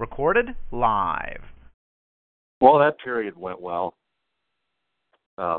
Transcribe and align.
Recorded 0.00 0.56
live. 0.72 1.42
Well, 2.62 2.78
that 2.78 2.98
period 3.04 3.36
went 3.36 3.60
well. 3.60 3.98
Uh, 5.36 5.58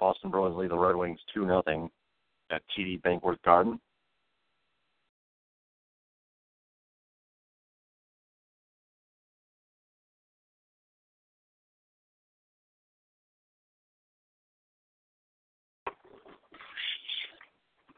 Boston 0.00 0.30
Bruins 0.30 0.56
lead 0.56 0.70
the 0.70 0.78
Red 0.78 0.96
Wings 0.96 1.20
2 1.34 1.44
nothing 1.44 1.90
at 2.50 2.62
TD 2.74 3.02
Banknorth 3.02 3.42
Garden. 3.42 3.78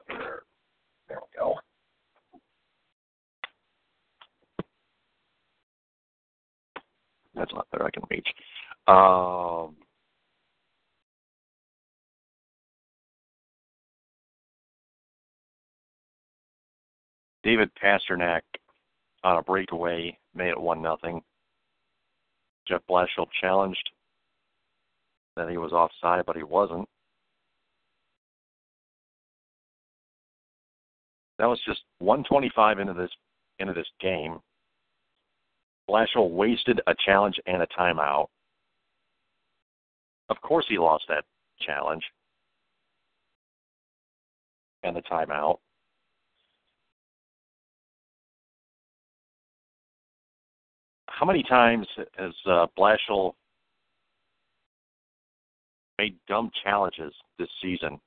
There 0.09 1.19
we 1.21 1.39
go. 1.39 1.55
That's 7.35 7.53
not 7.53 7.67
there. 7.73 7.85
I 7.85 7.91
can 7.91 8.03
reach. 8.11 8.29
Um, 8.87 9.77
David 17.43 17.71
Pastrnak 17.83 18.43
on 19.23 19.39
a 19.39 19.43
breakaway 19.43 20.17
made 20.35 20.51
it 20.51 20.61
one 20.61 20.83
nothing. 20.83 21.23
Jeff 22.67 22.81
Blashill 22.89 23.27
challenged 23.41 23.91
that 25.37 25.51
he 25.51 25.59
was 25.59 25.73
offside, 25.73 26.25
but 26.27 26.37
he 26.37 26.43
wasn't. 26.43 26.89
That 31.39 31.47
was 31.47 31.61
just 31.67 31.83
125 31.99 32.79
into 32.79 32.95
this 32.95 33.11
into 33.59 33.75
this 33.75 33.89
game. 34.01 34.39
Blashill 35.89 36.31
wasted 36.31 36.81
a 36.87 36.95
challenge 37.05 37.39
and 37.47 37.63
a 37.63 37.67
timeout. 37.67 38.29
Of 40.31 40.41
course, 40.41 40.65
he 40.69 40.79
lost 40.79 41.05
that 41.09 41.25
challenge 41.61 42.03
and 44.83 44.97
the 44.97 45.03
timeout. 45.03 45.59
How 51.07 51.27
many 51.27 51.43
times 51.43 51.87
has 52.17 52.33
uh, 52.47 52.67
Blashill 52.79 53.35
made 55.99 56.17
dumb 56.27 56.51
challenges 56.65 57.15
this 57.39 57.49
season? 57.63 58.01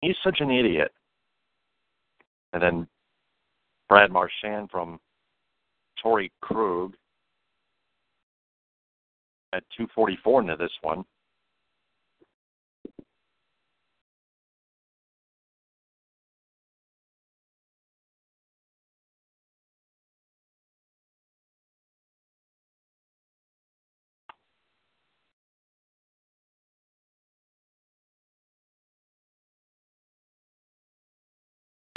He's 0.00 0.16
such 0.24 0.40
an 0.40 0.50
idiot. 0.50 0.90
And 2.52 2.62
then 2.62 2.88
Brad 3.88 4.10
Marchand 4.10 4.70
from 4.70 4.98
Torey 6.02 6.30
Krug 6.40 6.94
at 9.52 9.62
244 9.76 10.42
into 10.42 10.56
this 10.56 10.70
one. 10.82 11.04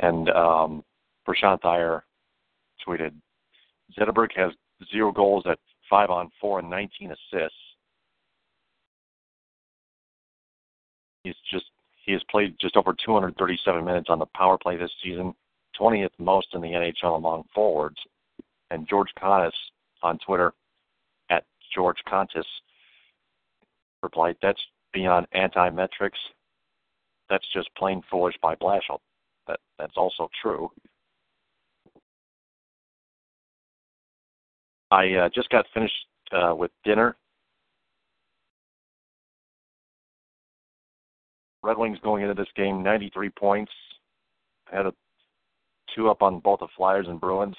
And 0.02 0.30
um, 0.30 0.84
Prashant 1.30 1.64
Iyer 1.64 2.04
tweeted, 2.86 3.14
Zetterberg 3.98 4.30
has 4.36 4.52
zero 4.92 5.12
goals 5.12 5.44
at 5.48 5.60
five 5.90 6.10
on 6.10 6.32
four 6.42 6.60
and 6.60 6.70
19 6.70 7.12
assists. 7.12 7.58
He's 11.24 11.36
just 11.52 11.66
he 12.06 12.14
has 12.14 12.22
played 12.32 12.56
just 12.60 12.76
over 12.76 12.96
237 13.06 13.86
minutes 13.86 14.08
on 14.10 14.18
the 14.18 14.26
power 14.36 14.58
play 14.58 14.78
this 14.78 14.90
season, 15.04 15.36
20th 15.80 16.10
most 16.18 16.48
in 16.54 16.62
the 16.62 16.70
NHL 16.70 17.18
among 17.18 17.44
forwards. 17.54 17.98
And 18.72 18.88
George 18.88 19.10
Contis 19.22 19.52
on 20.02 20.18
Twitter 20.26 20.54
at 21.30 21.44
George 21.76 21.98
Contis 22.08 22.46
replied, 24.02 24.38
"That's 24.42 24.62
beyond 24.94 25.28
anti-metrics. 25.34 26.18
That's 27.30 27.48
just 27.54 27.74
plain 27.76 28.02
foolish 28.10 28.38
by 28.42 28.56
Blashill." 28.56 29.02
That 29.46 29.60
that's 29.78 29.98
also 29.98 30.30
true. 30.42 30.72
I 34.92 35.14
uh, 35.14 35.30
just 35.34 35.50
got 35.50 35.66
finished 35.74 35.94
uh, 36.32 36.54
with 36.56 36.72
dinner. 36.84 37.16
Red 41.62 41.78
Wings 41.78 42.00
going 42.02 42.24
into 42.24 42.34
this 42.34 42.48
game, 42.56 42.82
93 42.82 43.30
points. 43.32 43.72
I 44.72 44.78
Had 44.78 44.86
a 44.88 44.94
two 45.96 46.10
up 46.10 46.22
on 46.22 46.40
both 46.40 46.60
the 46.60 46.68
Flyers 46.78 47.08
and 47.08 47.20
Bruins. 47.20 47.56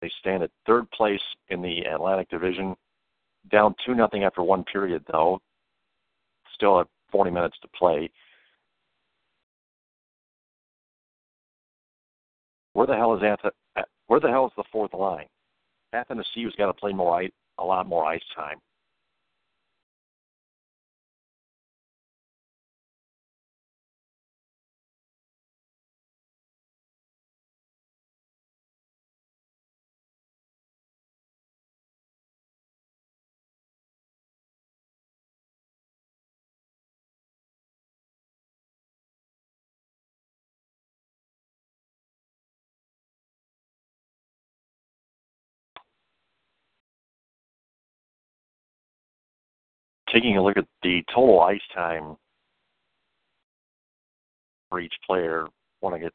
They 0.00 0.10
stand 0.20 0.42
at 0.42 0.50
third 0.66 0.90
place 0.92 1.20
in 1.48 1.60
the 1.60 1.80
Atlantic 1.82 2.28
Division, 2.30 2.74
down 3.50 3.74
two 3.84 3.94
nothing 3.94 4.24
after 4.24 4.42
one 4.42 4.64
period 4.64 5.04
though. 5.12 5.40
Still 6.54 6.78
have 6.78 6.86
40 7.12 7.30
minutes 7.30 7.56
to 7.62 7.68
play. 7.68 8.10
Where 12.72 12.86
the 12.86 12.96
hell 12.96 13.14
is 13.14 13.22
Anth- 13.22 13.50
Where 14.10 14.18
the 14.18 14.28
hell 14.28 14.46
is 14.46 14.52
the 14.56 14.64
fourth 14.72 14.92
line? 14.92 15.26
Athanasiou's 15.94 16.56
got 16.56 16.66
to 16.66 16.72
play 16.72 16.92
more 16.92 17.14
ice, 17.14 17.30
a 17.58 17.64
lot 17.64 17.86
more 17.86 18.04
ice 18.04 18.24
time. 18.34 18.56
Taking 50.12 50.36
a 50.36 50.42
look 50.42 50.56
at 50.56 50.66
the 50.82 51.02
total 51.14 51.40
ice 51.40 51.60
time 51.74 52.16
for 54.68 54.80
each 54.80 54.94
player, 55.06 55.46
want 55.80 55.94
to 55.94 56.00
get 56.00 56.12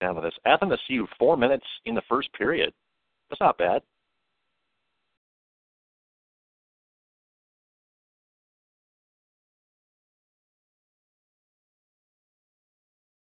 down 0.00 0.14
to 0.14 0.20
this. 0.20 0.34
Athanasiou, 0.46 1.06
four 1.18 1.36
minutes 1.36 1.66
in 1.84 1.94
the 1.94 2.02
first 2.08 2.32
period. 2.32 2.72
That's 3.28 3.40
not 3.40 3.58
bad. 3.58 3.82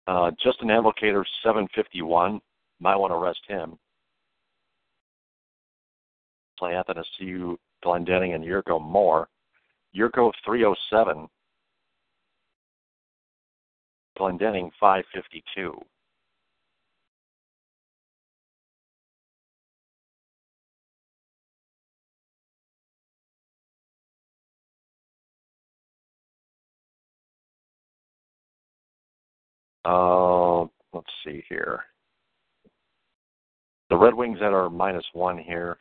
Uh, 0.06 0.30
Justin 0.42 0.68
Abdelkader, 0.68 1.24
751. 1.42 2.40
Might 2.80 2.96
want 2.96 3.12
to 3.12 3.16
rest 3.16 3.40
him. 3.48 3.78
Play 6.58 6.76
and 6.76 6.98
SU 7.18 7.58
Glendening 7.84 8.34
and 8.34 8.44
Jurco 8.44 8.80
Moore. 8.80 9.28
Jurco 9.94 10.32
307, 10.44 11.28
Glendening 14.18 14.70
552. 14.80 15.80
Uh, 29.84 30.62
let's 30.92 31.06
see 31.24 31.44
here. 31.48 31.84
The 33.90 33.96
Red 33.96 34.14
Wings 34.14 34.38
that 34.40 34.52
are 34.52 34.70
minus 34.70 35.04
one 35.12 35.38
here 35.38 35.78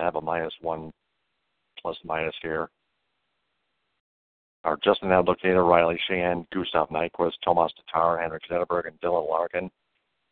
are 0.00 0.04
have 0.04 0.16
a 0.16 0.20
minus 0.20 0.52
one 0.60 0.90
plus 1.80 1.96
minus 2.04 2.34
here. 2.42 2.70
Are 4.64 4.78
Justin 4.84 5.08
Abdelkader, 5.08 5.66
Riley 5.66 5.98
Sheahan, 6.08 6.46
Gustav 6.52 6.90
Nyquist, 6.90 7.32
Tomas 7.42 7.72
Tatar, 7.76 8.18
Henrik 8.18 8.42
Zetterberg, 8.50 8.86
and 8.86 9.00
Dylan 9.00 9.28
Larkin. 9.28 9.70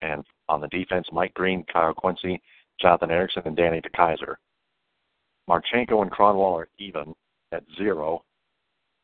And 0.02 0.22
on 0.48 0.60
the 0.60 0.68
defense, 0.68 1.06
Mike 1.12 1.32
Green, 1.34 1.64
Kyle 1.72 1.94
Quincey, 1.94 2.40
Jonathan 2.80 3.10
Ericsson, 3.10 3.42
and 3.46 3.56
Danny 3.56 3.80
DeKeyser. 3.80 4.36
Marchenko 5.48 6.02
and 6.02 6.10
Kronwall 6.10 6.58
are 6.58 6.68
even 6.78 7.14
at 7.52 7.64
zero, 7.78 8.22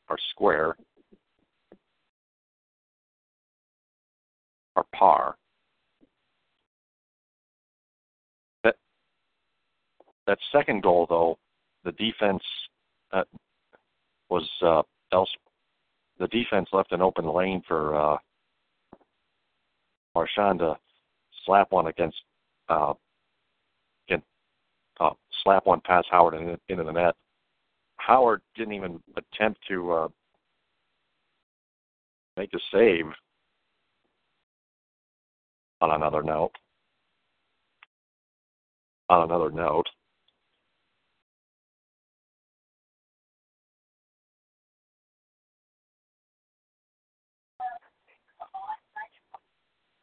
are 0.09 0.19
square, 0.31 0.77
are 4.77 4.85
par. 4.95 5.37
That 10.27 10.39
second 10.53 10.83
goal, 10.83 11.07
though, 11.09 11.39
the 11.85 11.93
defense 11.93 12.43
uh, 13.13 13.25
was 14.31 14.49
uh, 14.63 14.83
else. 15.13 15.31
The 16.19 16.29
defense 16.29 16.69
left 16.73 16.93
an 16.93 17.03
open 17.03 17.27
lane 17.27 17.63
for 17.67 17.95
uh, 17.95 18.17
Marchand 20.15 20.61
to 20.61 20.77
slap 21.45 21.71
one 21.71 21.89
against 21.89 22.17
uh, 22.69 22.95
uh, 25.01 25.11
slap 25.43 25.67
one 25.67 25.81
past 25.85 26.07
Howard 26.11 26.35
into 26.69 26.85
the 26.85 26.93
net. 26.93 27.15
Howard 27.97 28.43
didn't 28.57 28.75
even 28.75 29.01
attempt 29.17 29.61
to 29.69 29.93
uh, 29.93 30.09
make 32.37 32.51
a 32.55 32.59
save. 32.73 33.07
On 35.81 35.91
another 35.91 36.23
note, 36.23 36.53
on 39.11 39.25
another 39.25 39.51
note, 39.51 39.87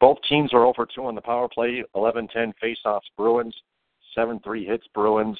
both 0.02 0.18
teams 0.28 0.54
are 0.54 0.66
oh 0.66 0.70
over 0.70 0.86
two 0.86 1.06
on 1.06 1.16
the 1.16 1.22
power 1.22 1.48
play. 1.48 1.84
11-10 1.96 2.52
face-offs 2.60 3.08
Bruins. 3.16 3.56
Seven 4.14 4.42
three 4.44 4.66
hits 4.66 4.86
Bruins, 4.94 5.38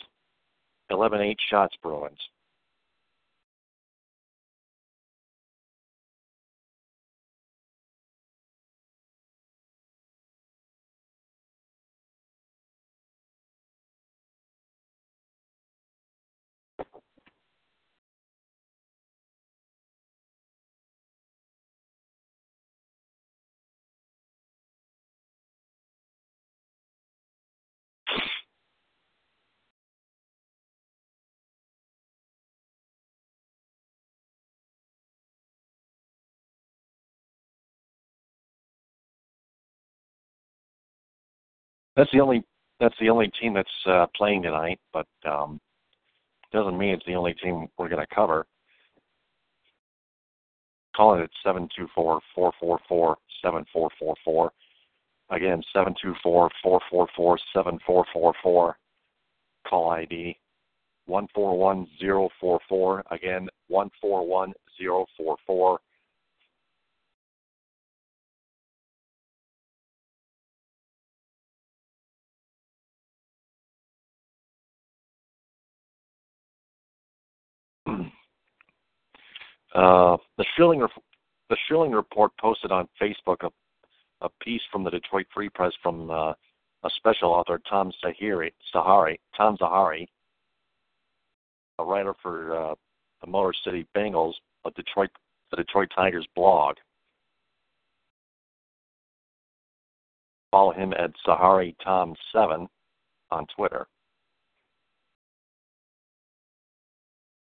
eleven 0.90 1.20
eight 1.20 1.40
shots 1.50 1.76
Bruins. 1.84 2.18
That's 42.02 42.12
the 42.14 42.20
only 42.20 42.44
that's 42.80 42.96
the 43.00 43.12
only 43.12 43.32
team 43.40 43.54
that's 43.54 43.70
uh, 43.86 44.08
playing 44.16 44.42
tonight, 44.42 44.80
but 44.92 45.06
um, 45.24 45.62
doesn't 46.52 46.76
mean 46.76 46.96
it's 46.96 47.06
the 47.06 47.14
only 47.14 47.36
team 47.36 47.68
we're 47.78 47.90
going 47.90 48.04
to 48.04 48.16
cover. 48.16 48.48
Call 50.96 51.14
it 51.14 51.22
at 51.22 51.30
seven 51.46 51.70
two 51.78 51.88
four 51.94 52.20
four 52.34 52.54
four 52.60 52.80
four 52.90 53.18
seven 53.44 53.66
four 53.72 53.92
four 54.00 54.16
four. 54.26 54.52
Again, 55.30 55.62
seven 55.72 55.94
two 56.02 56.16
four 56.24 56.50
four 56.64 56.82
four 56.90 57.08
four 57.16 57.38
seven 57.54 57.78
four 57.86 58.04
four 58.12 58.34
four. 58.42 58.78
Call 59.68 59.92
ID 59.92 60.40
141044. 61.06 63.04
Again, 63.12 63.48
141044. 63.68 65.80
Uh, 79.74 80.18
the 80.38 80.46
Schilling 80.56 80.86
the 81.50 81.58
Schilling 81.68 81.92
report 81.92 82.32
posted 82.40 82.72
on 82.72 82.88
Facebook 83.02 83.38
a, 83.44 83.50
a 84.26 84.30
piece 84.42 84.62
from 84.72 84.84
the 84.84 84.90
Detroit 84.90 85.28
Free 85.34 85.50
Press 85.50 85.72
from 85.82 86.10
uh, 86.10 86.34
a 86.84 86.90
special 86.98 87.30
author 87.32 87.62
Tom 87.70 87.92
Sahiri, 88.04 88.52
Sahari 88.74 89.18
Tom 89.36 89.58
Zahari, 89.58 90.08
a 91.80 91.86
writer 91.86 92.14
for 92.22 92.56
uh, 92.56 92.76
the 93.22 93.28
Motor 93.28 93.54
City 93.64 93.88
Bengals, 93.96 94.34
a 94.66 94.72
Detroit 94.72 95.10
the 95.52 95.58
Detroit 95.58 95.90
Tigers 95.96 96.28
blog. 96.36 96.76
Follow 100.52 100.72
him 100.72 100.94
at 100.94 101.12
Sahari 101.26 101.76
Tom 101.84 102.16
Seven 102.34 102.68
on 103.32 103.46
Twitter. 103.56 103.88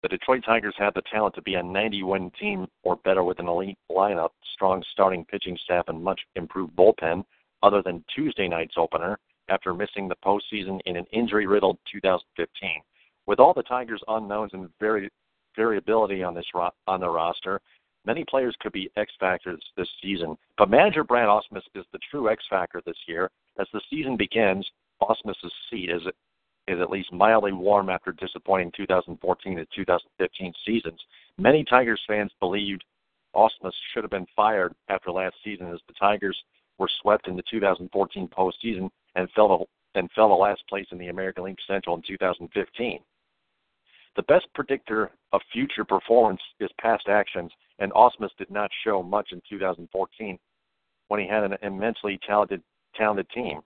The 0.08 0.16
Detroit 0.16 0.43
Tigers 0.46 0.75
have 0.78 0.94
the 0.94 1.02
talent 1.02 1.34
to 1.34 1.43
be 1.43 1.56
a 1.56 1.62
90 1.62 2.02
win 2.02 2.31
team 2.40 2.66
or 2.82 2.96
better 2.96 3.22
with 3.22 3.40
an 3.40 3.46
elite 3.49 3.76
lineup, 3.90 4.31
strong 4.55 4.82
starting 4.90 5.22
pitching 5.26 5.58
staff, 5.62 5.84
and 5.88 6.02
much 6.02 6.19
improved 6.34 6.75
bullpen, 6.75 7.26
other 7.62 7.82
than 7.82 8.02
Tuesday 8.16 8.49
night's 8.49 8.76
opener 8.78 9.19
after 9.50 9.75
missing 9.75 10.08
the 10.08 10.16
postseason 10.25 10.81
in 10.87 10.96
an 10.96 11.05
injury 11.12 11.46
riddled 11.46 11.76
2015. 11.93 12.70
With 13.26 13.38
all 13.38 13.52
the 13.52 13.62
Tigers' 13.62 14.02
unknowns 14.08 14.55
and 14.55 14.70
vari- 14.81 15.11
variability 15.54 16.23
on 16.23 16.33
this 16.33 16.47
ro- 16.54 16.71
on 16.87 17.00
the 17.00 17.11
roster, 17.11 17.61
many 18.06 18.25
players 18.25 18.56
could 18.61 18.73
be 18.73 18.90
X 18.97 19.12
factors 19.21 19.62
this 19.76 19.90
season. 20.00 20.38
But 20.56 20.71
manager 20.71 21.04
Brad 21.04 21.28
Ausmus 21.28 21.64
is 21.75 21.85
the 21.92 22.00
true 22.11 22.30
X 22.30 22.42
factor 22.49 22.80
this 22.87 22.97
year. 23.06 23.30
As 23.59 23.66
the 23.75 23.83
season 23.90 24.16
begins, 24.16 24.66
Ausmus's 25.02 25.52
seat 25.68 25.90
is 25.90 26.00
is 26.68 26.80
at 26.80 26.90
least 26.90 27.12
mildly 27.12 27.52
warm 27.52 27.88
after 27.88 28.12
disappointing 28.12 28.72
2014 28.76 29.58
and 29.58 29.66
2015 29.75 30.52
seasons. 30.66 31.00
Many 31.38 31.64
Tigers 31.64 32.00
fans 32.06 32.30
believed 32.40 32.84
Ausmus 33.34 33.72
should 33.92 34.04
have 34.04 34.10
been 34.10 34.26
fired 34.37 34.75
after 34.88 35.10
last 35.10 35.37
season 35.44 35.72
as 35.72 35.80
the 35.87 35.94
Tigers 35.98 36.37
were 36.78 36.90
swept 37.02 37.28
in 37.28 37.37
the 37.37 37.42
2014 37.50 38.28
postseason 38.28 38.90
and 39.14 39.28
fell 39.34 39.58
to, 39.58 39.64
and 39.98 40.10
fell 40.12 40.28
to 40.28 40.34
last 40.34 40.62
place 40.68 40.87
in 40.92 40.98
the 40.98 41.08
American 41.08 41.44
League 41.44 41.58
Central 41.66 41.96
in 41.96 42.02
2015. 42.06 43.00
The 44.16 44.22
best 44.22 44.46
predictor 44.54 45.10
of 45.32 45.40
future 45.52 45.84
performance 45.84 46.40
is 46.60 46.70
past 46.80 47.08
actions, 47.08 47.52
and 47.78 47.92
Ausmus 47.92 48.30
did 48.37 48.50
not 48.50 48.70
show 48.84 49.02
much 49.02 49.28
in 49.32 49.40
2014 49.48 50.38
when 51.08 51.20
he 51.20 51.28
had 51.28 51.44
an 51.44 51.56
immensely 51.62 52.18
talented 52.26 52.62
talented 52.96 53.28
team 53.30 53.60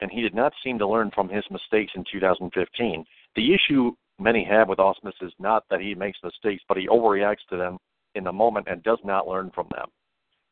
and 0.00 0.10
he 0.10 0.20
did 0.20 0.34
not 0.34 0.52
seem 0.62 0.78
to 0.78 0.88
learn 0.88 1.10
from 1.14 1.28
his 1.28 1.44
mistakes 1.50 1.92
in 1.94 2.04
2015. 2.10 3.04
The 3.36 3.54
issue 3.54 3.92
many 4.18 4.44
have 4.44 4.68
with 4.68 4.78
Ausmus 4.78 5.14
is 5.22 5.32
not 5.38 5.64
that 5.70 5.80
he 5.80 5.94
makes 5.94 6.18
mistakes, 6.22 6.62
but 6.68 6.76
he 6.76 6.88
overreacts 6.88 7.46
to 7.50 7.56
them 7.56 7.78
in 8.14 8.24
the 8.24 8.32
moment 8.32 8.66
and 8.68 8.82
does 8.82 8.98
not 9.04 9.26
learn 9.26 9.50
from 9.54 9.68
them. 9.74 9.88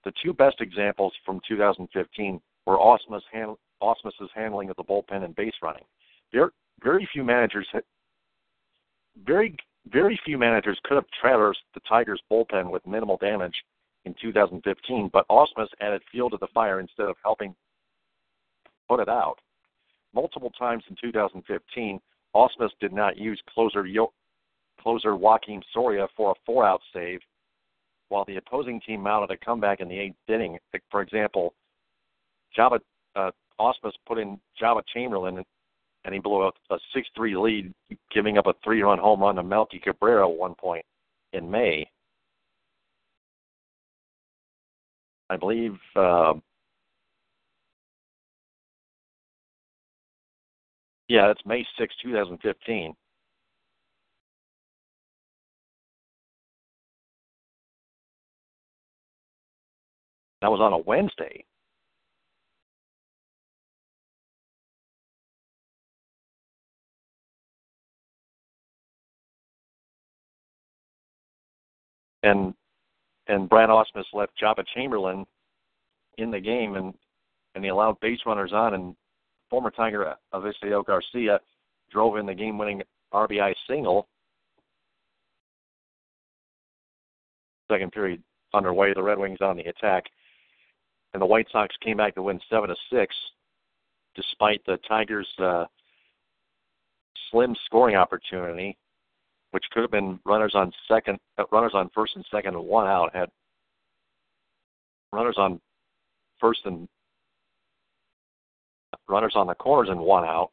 The 0.04 0.12
two 0.22 0.32
best 0.32 0.60
examples 0.60 1.12
from 1.24 1.40
2015 1.46 2.40
were 2.66 2.78
Ausmus 2.78 3.22
hand, 3.32 3.56
Ausmus's 3.82 4.30
handling 4.34 4.70
of 4.70 4.76
the 4.76 4.84
bullpen 4.84 5.24
and 5.24 5.34
base 5.34 5.54
running. 5.62 5.84
There, 6.32 6.50
very 6.82 7.08
few 7.12 7.24
managers, 7.24 7.66
very 9.24 9.56
very 9.90 10.18
few 10.24 10.38
managers 10.38 10.78
could 10.84 10.94
have 10.94 11.06
traversed 11.20 11.62
the 11.74 11.80
Tigers' 11.88 12.22
bullpen 12.30 12.70
with 12.70 12.86
minimal 12.86 13.16
damage 13.16 13.54
in 14.04 14.14
2015, 14.20 15.10
but 15.12 15.26
Ausmus 15.28 15.68
added 15.80 16.02
fuel 16.10 16.30
to 16.30 16.36
the 16.36 16.46
fire 16.54 16.80
instead 16.80 17.08
of 17.08 17.16
helping 17.22 17.54
put 18.92 19.00
it 19.00 19.08
out. 19.08 19.36
Multiple 20.14 20.50
times 20.50 20.84
in 20.90 20.96
2015, 21.00 21.98
Ausmus 22.36 22.70
did 22.78 22.92
not 22.92 23.16
use 23.16 23.40
closer 23.48 23.86
Yo- 23.86 24.12
closer 24.80 25.12
Joakim 25.12 25.62
Soria 25.72 26.06
for 26.14 26.32
a 26.32 26.34
four-out 26.44 26.82
save, 26.92 27.20
while 28.10 28.26
the 28.26 28.36
opposing 28.36 28.80
team 28.82 29.02
mounted 29.02 29.30
a 29.30 29.36
comeback 29.42 29.80
in 29.80 29.88
the 29.88 29.98
eighth 29.98 30.16
inning. 30.28 30.58
For 30.90 31.00
example, 31.00 31.54
Joba 32.56 32.80
uh, 33.16 33.30
Ausmus 33.58 33.92
put 34.06 34.18
in 34.18 34.38
Joba 34.60 34.82
Chamberlain, 34.92 35.42
and 36.04 36.14
he 36.14 36.20
blew 36.20 36.42
a, 36.42 36.50
a 36.70 36.78
6-3 37.18 37.42
lead, 37.42 37.72
giving 38.12 38.36
up 38.36 38.46
a 38.46 38.54
three-run 38.62 38.98
home 38.98 39.20
run 39.20 39.36
to 39.36 39.42
Melky 39.42 39.78
Cabrera 39.78 40.28
at 40.28 40.36
one 40.36 40.54
point 40.54 40.84
in 41.32 41.50
May. 41.50 41.88
I 45.30 45.36
believe. 45.36 45.78
Uh, 45.96 46.34
yeah, 51.12 51.30
it's 51.30 51.42
May 51.44 51.62
6, 51.78 51.94
2015. 52.02 52.94
That 60.40 60.50
was 60.50 60.60
on 60.62 60.72
a 60.72 60.78
Wednesday. 60.78 61.44
And 72.22 72.54
and 73.26 73.50
Brad 73.50 73.68
Ausmus 73.68 74.04
left 74.14 74.32
Joba 74.42 74.64
Chamberlain 74.74 75.26
in 76.16 76.30
the 76.30 76.40
game 76.40 76.76
and 76.76 76.94
and 77.54 77.62
he 77.62 77.68
allowed 77.68 78.00
base 78.00 78.20
runners 78.24 78.52
on 78.54 78.72
and 78.72 78.96
former 79.52 79.70
Tiger 79.70 80.14
Avisail 80.32 80.82
Garcia 80.82 81.38
drove 81.90 82.16
in 82.16 82.24
the 82.24 82.34
game 82.34 82.56
winning 82.56 82.80
RBI 83.12 83.54
single. 83.68 84.08
Second 87.70 87.92
period 87.92 88.22
underway, 88.54 88.94
the 88.94 89.02
Red 89.02 89.18
Wings 89.18 89.42
on 89.42 89.58
the 89.58 89.64
attack 89.64 90.04
and 91.12 91.20
the 91.20 91.26
White 91.26 91.46
Sox 91.52 91.76
came 91.84 91.98
back 91.98 92.14
to 92.14 92.22
win 92.22 92.40
seven 92.48 92.70
to 92.70 92.76
six, 92.90 93.14
despite 94.14 94.64
the 94.64 94.78
Tigers' 94.88 95.28
uh, 95.38 95.66
slim 97.30 97.54
scoring 97.66 97.94
opportunity, 97.94 98.78
which 99.50 99.64
could 99.70 99.82
have 99.82 99.90
been 99.90 100.18
runners 100.24 100.52
on 100.54 100.72
second, 100.88 101.18
uh, 101.36 101.44
runners 101.52 101.72
on 101.74 101.90
first 101.94 102.16
and 102.16 102.24
second, 102.30 102.54
and 102.54 102.64
one 102.64 102.86
out. 102.86 103.14
Had 103.14 103.28
runners 105.12 105.36
on 105.36 105.60
first 106.40 106.60
and 106.64 106.88
runners 109.08 109.34
on 109.34 109.46
the 109.46 109.54
corners 109.54 109.88
and 109.90 110.00
one 110.00 110.24
out. 110.24 110.50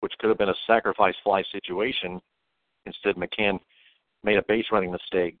Which 0.00 0.12
could 0.18 0.28
have 0.28 0.38
been 0.38 0.48
a 0.48 0.54
sacrifice 0.66 1.14
fly 1.24 1.42
situation. 1.52 2.20
Instead, 2.86 3.16
McCann 3.16 3.58
made 4.22 4.38
a 4.38 4.44
base 4.48 4.66
running 4.72 4.92
mistake, 4.92 5.36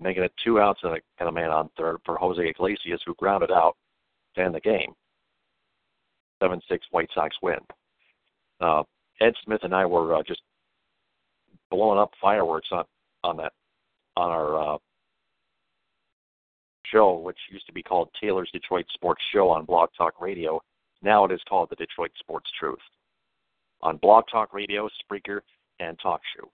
making 0.00 0.22
it 0.22 0.32
two 0.44 0.60
outs 0.60 0.80
and 0.82 0.96
a, 0.96 1.00
and 1.18 1.28
a 1.28 1.32
man 1.32 1.50
on 1.50 1.68
third 1.76 1.98
for 2.04 2.16
Jose 2.16 2.40
Iglesias, 2.42 3.00
who 3.04 3.14
grounded 3.14 3.50
out 3.50 3.76
to 4.36 4.42
end 4.42 4.54
the 4.54 4.60
game. 4.60 4.92
7 6.42 6.60
6 6.68 6.86
White 6.90 7.08
Sox 7.14 7.36
win. 7.42 7.58
Uh, 8.60 8.82
Ed 9.20 9.34
Smith 9.44 9.60
and 9.62 9.74
I 9.74 9.86
were 9.86 10.14
uh, 10.14 10.22
just 10.26 10.40
blowing 11.70 11.98
up 11.98 12.10
fireworks 12.20 12.68
on, 12.72 12.84
on 13.24 13.36
that 13.36 13.52
on 14.16 14.30
our 14.30 14.74
uh, 14.74 14.78
show, 16.92 17.18
which 17.18 17.38
used 17.50 17.66
to 17.66 17.72
be 17.72 17.82
called 17.82 18.10
Taylor's 18.20 18.50
Detroit 18.52 18.86
Sports 18.92 19.22
Show 19.32 19.48
on 19.48 19.64
Blog 19.64 19.88
Talk 19.96 20.20
Radio. 20.20 20.60
Now 21.02 21.24
it 21.24 21.32
is 21.32 21.40
called 21.48 21.70
the 21.70 21.76
Detroit 21.76 22.12
Sports 22.18 22.50
Truth 22.58 22.78
on 23.80 23.96
Blog 23.96 24.24
Talk 24.30 24.52
Radio, 24.52 24.88
Spreaker, 25.04 25.40
and 25.80 25.98
Talk 26.00 26.20
Show. 26.36 26.48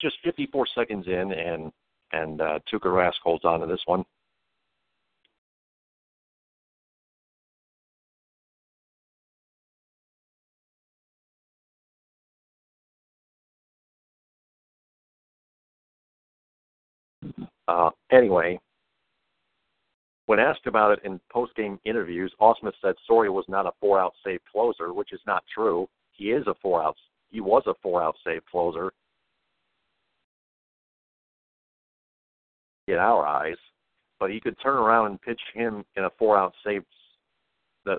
just 0.00 0.16
54 0.24 0.66
seconds 0.74 1.06
in, 1.06 1.32
and 1.32 1.72
and 2.12 2.40
uh, 2.40 2.60
Tuukka 2.72 2.84
Rask 2.84 3.14
holds 3.22 3.44
on 3.44 3.60
to 3.60 3.66
this 3.66 3.80
one. 3.86 4.04
Uh, 17.68 17.90
anyway, 18.12 18.58
when 20.26 20.38
asked 20.38 20.66
about 20.66 20.92
it 20.92 21.04
in 21.04 21.20
post-game 21.30 21.78
interviews, 21.84 22.32
Ausmus 22.40 22.72
said 22.82 22.94
Soria 23.06 23.30
was 23.30 23.44
not 23.48 23.66
a 23.66 23.72
four-out 23.80 24.12
save 24.24 24.40
closer, 24.50 24.92
which 24.92 25.12
is 25.12 25.20
not 25.26 25.44
true. 25.52 25.88
He 26.12 26.30
is 26.30 26.46
a 26.46 26.54
four-out. 26.62 26.96
He 27.30 27.40
was 27.40 27.62
a 27.66 27.74
four-out 27.82 28.16
save 28.24 28.44
closer 28.46 28.92
in 32.88 32.96
our 32.96 33.26
eyes, 33.26 33.56
but 34.18 34.30
he 34.30 34.40
could 34.40 34.56
turn 34.62 34.76
around 34.76 35.06
and 35.06 35.22
pitch 35.22 35.40
him 35.54 35.84
in 35.96 36.04
a 36.04 36.10
four 36.18 36.36
out 36.36 36.54
save 36.64 36.84
the 37.84 37.96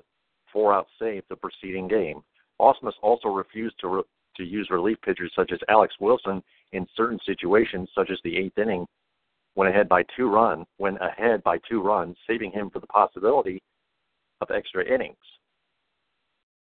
four 0.52 0.74
out 0.74 0.88
save 1.00 1.24
the 1.30 1.36
preceding 1.36 1.88
game. 1.88 2.22
Ausmus 2.60 2.94
also 3.02 3.30
refused 3.30 3.76
to 3.80 3.88
re- 3.88 4.04
to 4.38 4.44
use 4.44 4.68
relief 4.70 4.98
pitchers 5.04 5.32
such 5.36 5.52
as 5.52 5.60
Alex 5.68 5.94
Wilson 6.00 6.42
in 6.72 6.88
certain 6.96 7.20
situations, 7.26 7.90
such 7.96 8.10
as 8.12 8.20
the 8.24 8.38
eighth 8.38 8.58
inning, 8.58 8.86
when 9.58 9.70
ahead 9.70 9.90
by 9.90 10.04
two 10.16 10.30
run, 10.30 10.68
when 10.78 10.98
ahead 10.98 11.42
by 11.42 11.58
two 11.68 11.82
runs, 11.82 12.16
saving 12.28 12.52
him 12.52 12.70
for 12.70 12.80
the 12.80 12.86
possibility 12.86 13.60
of 14.40 14.52
extra 14.52 14.86
innings. 14.86 15.16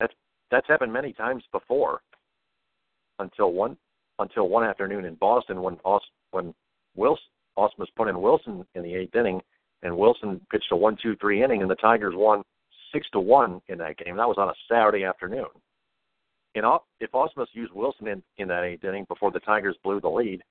That's 0.01 0.13
that's 0.51 0.67
happened 0.67 0.91
many 0.91 1.13
times 1.13 1.45
before. 1.53 2.01
Until 3.19 3.53
one 3.53 3.77
until 4.19 4.49
one 4.49 4.65
afternoon 4.65 5.05
in 5.05 5.15
Boston 5.15 5.61
when 5.61 5.77
Aus, 5.85 6.01
when 6.31 6.53
Wilson 6.93 7.23
Ausmus 7.57 7.87
put 7.95 8.09
in 8.09 8.21
Wilson 8.21 8.65
in 8.75 8.83
the 8.83 8.95
eighth 8.95 9.15
inning, 9.15 9.39
and 9.81 9.97
Wilson 9.97 10.41
pitched 10.51 10.71
a 10.73 10.75
one-two-three 10.75 11.41
inning, 11.41 11.61
and 11.61 11.71
the 11.71 11.75
Tigers 11.75 12.15
won 12.17 12.43
six 12.91 13.07
to 13.13 13.19
one 13.21 13.61
in 13.69 13.77
that 13.77 13.97
game. 13.97 14.17
That 14.17 14.27
was 14.27 14.37
on 14.37 14.49
a 14.49 14.53
Saturday 14.69 15.05
afternoon. 15.05 15.47
And 16.55 16.65
if 16.99 17.11
Ausmus 17.11 17.47
used 17.53 17.71
Wilson 17.71 18.07
in, 18.09 18.23
in 18.37 18.49
that 18.49 18.65
eighth 18.65 18.83
inning 18.83 19.05
before 19.07 19.31
the 19.31 19.39
Tigers 19.39 19.77
blew 19.83 20.01
the 20.01 20.09
lead, 20.09 20.43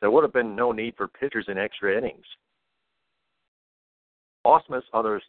there 0.00 0.10
would 0.10 0.22
have 0.22 0.32
been 0.32 0.54
no 0.54 0.72
need 0.72 0.94
for 0.96 1.08
pitchers 1.08 1.46
in 1.48 1.58
extra 1.58 1.96
innings. 1.96 2.24
Others 4.44 5.22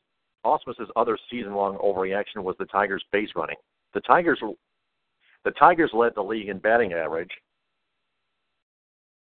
Ausmus's 0.45 0.89
other 0.95 1.17
season-long 1.29 1.77
overreaction 1.77 2.43
was 2.43 2.55
the 2.59 2.65
Tigers' 2.65 3.03
base 3.11 3.29
running. 3.35 3.57
The 3.93 4.01
Tigers 4.01 4.41
the 5.43 5.51
Tigers 5.51 5.91
led 5.93 6.13
the 6.15 6.21
league 6.21 6.49
in 6.49 6.59
batting 6.59 6.93
average 6.93 7.31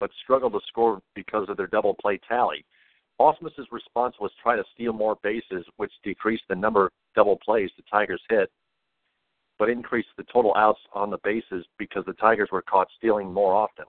but 0.01 0.11
struggled 0.23 0.53
to 0.53 0.61
score 0.69 1.01
because 1.15 1.49
of 1.49 1.57
their 1.57 1.67
double 1.67 1.95
play 1.95 2.21
tally. 2.29 2.65
Ausmus's 3.21 3.67
response 3.71 4.15
was 4.21 4.31
try 4.43 4.57
to 4.57 4.65
steal 4.75 4.93
more 4.93 5.17
bases, 5.23 5.65
which 5.77 5.93
decreased 6.03 6.43
the 6.49 6.55
number 6.55 6.87
of 6.87 6.93
double 7.15 7.39
plays 7.43 7.71
the 7.77 7.85
Tigers 7.91 8.21
hit, 8.29 8.51
but 9.59 9.71
increased 9.71 10.09
the 10.17 10.25
total 10.25 10.53
outs 10.57 10.81
on 10.93 11.11
the 11.11 11.19
bases 11.23 11.65
because 11.79 12.05
the 12.07 12.13
Tigers 12.15 12.51
were 12.51 12.63
caught 12.63 12.89
stealing 12.99 13.33
more 13.33 13.55
often 13.55 13.87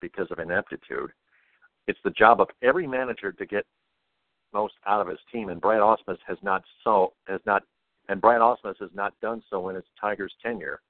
because 0.00 0.26
of 0.30 0.38
ineptitude. 0.38 1.10
It's 1.86 1.98
the 2.04 2.10
job 2.10 2.40
of 2.40 2.48
every 2.62 2.86
manager 2.86 3.32
to 3.32 3.46
get 3.46 3.64
most 4.52 4.74
out 4.86 5.00
of 5.00 5.08
his 5.08 5.18
team, 5.32 5.48
and 5.48 5.60
Brad 5.60 5.80
Ausmus 5.80 6.18
has 6.26 6.38
not 6.42 6.62
so 6.84 7.12
has 7.26 7.40
not 7.46 7.62
and 8.08 8.20
Brad 8.20 8.40
Ausmus 8.40 8.78
has 8.80 8.90
not 8.94 9.12
done 9.20 9.42
so 9.50 9.68
in 9.68 9.74
his 9.74 9.84
Tigers 10.00 10.32
tenure. 10.42 10.80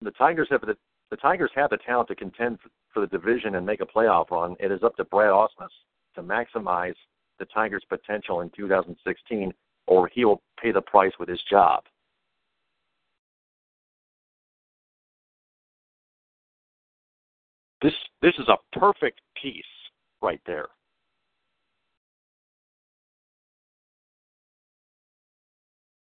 The 0.00 0.12
Tigers 0.12 0.48
have 0.50 0.60
the 0.62 0.76
the 1.10 1.16
Tigers 1.16 1.50
have 1.54 1.70
the 1.70 1.78
talent 1.78 2.08
to 2.08 2.14
contend 2.14 2.58
for 2.92 3.00
the 3.00 3.06
division 3.06 3.54
and 3.54 3.64
make 3.64 3.80
a 3.80 3.86
playoff 3.86 4.30
run. 4.30 4.56
It 4.60 4.70
is 4.70 4.82
up 4.82 4.96
to 4.96 5.04
Brad 5.04 5.30
Ausmus 5.30 5.70
to 6.14 6.22
maximize 6.22 6.94
the 7.38 7.46
Tigers' 7.46 7.84
potential 7.88 8.40
in 8.40 8.50
2016, 8.50 9.52
or 9.86 10.08
he 10.08 10.24
will 10.24 10.42
pay 10.60 10.72
the 10.72 10.82
price 10.82 11.12
with 11.18 11.28
his 11.28 11.40
job. 11.50 11.84
This 17.82 17.92
this 18.22 18.34
is 18.38 18.48
a 18.48 18.78
perfect 18.78 19.20
piece 19.40 19.64
right 20.20 20.40
there. 20.46 20.66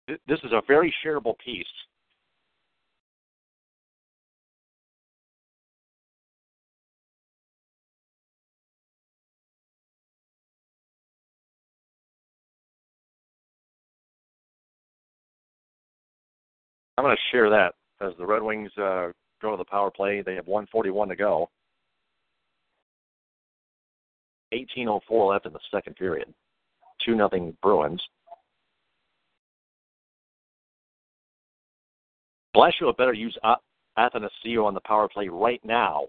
This 0.07 0.39
is 0.43 0.51
a 0.51 0.61
very 0.67 0.93
shareable 1.05 1.35
piece 1.37 1.65
I'm 17.01 17.05
going 17.05 17.17
to 17.17 17.35
share 17.35 17.49
that 17.49 17.73
as 17.99 18.13
the 18.19 18.25
Red 18.27 18.43
Wings 18.43 18.69
uh, 18.77 19.07
go 19.41 19.51
to 19.51 19.57
the 19.57 19.65
power 19.65 19.91
play. 19.91 20.21
They 20.21 20.35
have 20.35 20.47
141 20.47 21.09
to 21.09 21.15
go. 21.15 21.49
18:04 24.53 25.29
left 25.29 25.45
in 25.45 25.53
the 25.53 25.59
second 25.71 25.95
period. 25.95 26.33
Two 27.05 27.15
nothing 27.15 27.57
Bruins. 27.61 28.01
Blashill 32.55 32.95
better 32.97 33.13
use 33.13 33.37
Athanasiou 33.97 34.65
on 34.65 34.73
the 34.73 34.81
power 34.81 35.07
play 35.07 35.29
right 35.29 35.63
now 35.63 36.07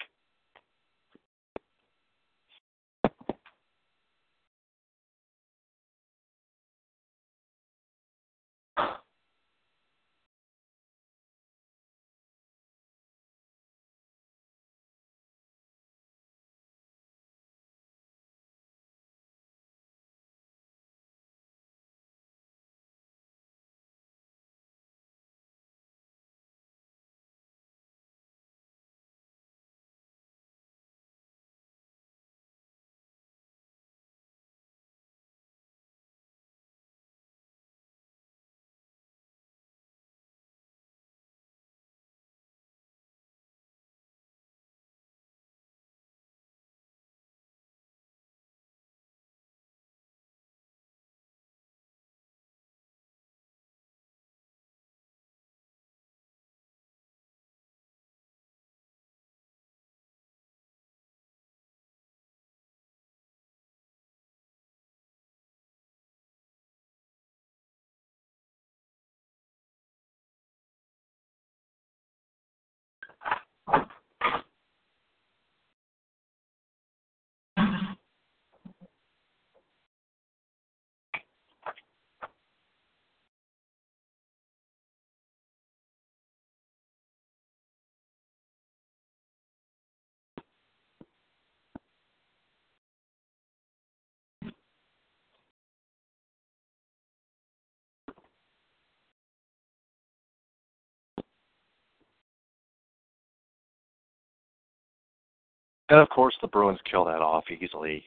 And 105.90 106.00
of 106.00 106.10
course, 106.10 106.36
the 106.42 106.48
Bruins 106.48 106.80
kill 106.90 107.06
that 107.06 107.22
off 107.22 107.46
easily. 107.50 108.04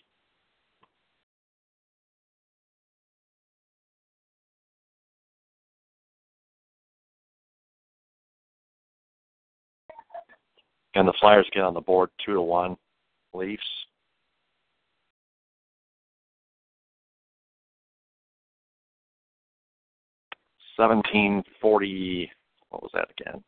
And 10.95 11.09
the 11.09 11.15
Flyers 11.21 11.49
get 11.53 11.63
on 11.63 11.75
the 11.75 11.81
board 11.81 12.11
two 12.25 12.35
to 12.35 12.43
one. 12.43 12.77
Leafs. 13.35 13.63
Seventeen 20.77 21.43
forty. 21.61 22.31
What 22.69 22.83
was 22.83 22.91
that 22.95 23.09
again? 23.19 23.43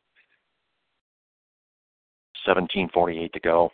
Seventeen 2.47 2.89
forty 2.93 3.19
eight 3.21 3.33
to 3.35 3.41
go. 3.41 3.71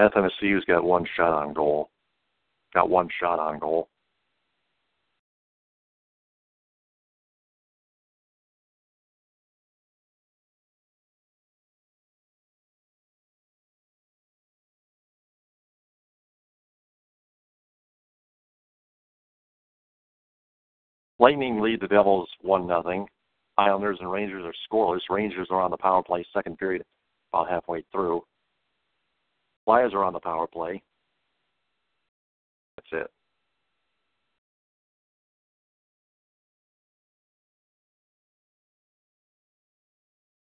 FMSCU's 0.00 0.64
got 0.64 0.82
one 0.82 1.04
shot 1.14 1.34
on 1.34 1.52
goal. 1.52 1.90
Got 2.72 2.88
one 2.88 3.08
shot 3.20 3.38
on 3.38 3.58
goal. 3.58 3.88
Lightning 21.18 21.60
lead 21.60 21.82
the 21.82 21.86
Devils 21.86 22.30
one 22.40 22.66
nothing. 22.66 23.06
Islanders 23.58 23.98
and 24.00 24.10
Rangers 24.10 24.42
are 24.46 24.54
scoreless. 24.66 25.00
Rangers 25.10 25.48
are 25.50 25.60
on 25.60 25.70
the 25.70 25.76
power 25.76 26.02
play 26.02 26.24
second 26.32 26.56
period, 26.56 26.82
about 27.30 27.50
halfway 27.50 27.84
through. 27.92 28.22
Flyers 29.64 29.92
are 29.94 30.04
on 30.04 30.12
the 30.12 30.20
power 30.20 30.46
play. 30.46 30.82
That's 32.76 33.04
it. 33.04 33.10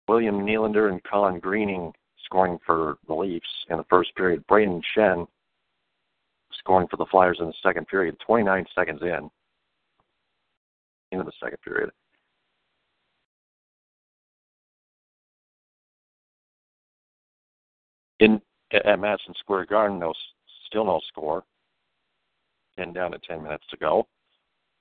William 0.07 0.45
Nylander 0.45 0.91
and 0.91 1.01
Colin 1.03 1.39
Greening 1.39 1.93
scoring 2.25 2.59
for 2.65 2.97
the 3.07 3.13
Leafs 3.13 3.47
in 3.69 3.77
the 3.77 3.85
first 3.89 4.15
period. 4.15 4.45
Brayden 4.47 4.81
Schenn 4.95 5.27
scoring 6.59 6.87
for 6.89 6.97
the 6.97 7.05
Flyers 7.05 7.37
in 7.39 7.47
the 7.47 7.53
second 7.61 7.87
period, 7.87 8.17
29 8.25 8.65
seconds 8.75 9.01
in, 9.01 9.29
into 11.11 11.23
the 11.23 11.31
second 11.41 11.57
period. 11.61 11.91
In 18.19 18.41
at 18.73 18.99
Madison 18.99 19.33
Square 19.39 19.65
Garden, 19.67 19.99
no, 19.99 20.13
still 20.67 20.85
no 20.85 20.99
score. 21.07 21.43
And 22.77 22.93
down 22.93 23.11
to 23.11 23.19
10 23.19 23.43
minutes 23.43 23.65
to 23.69 23.77
go. 23.77 24.07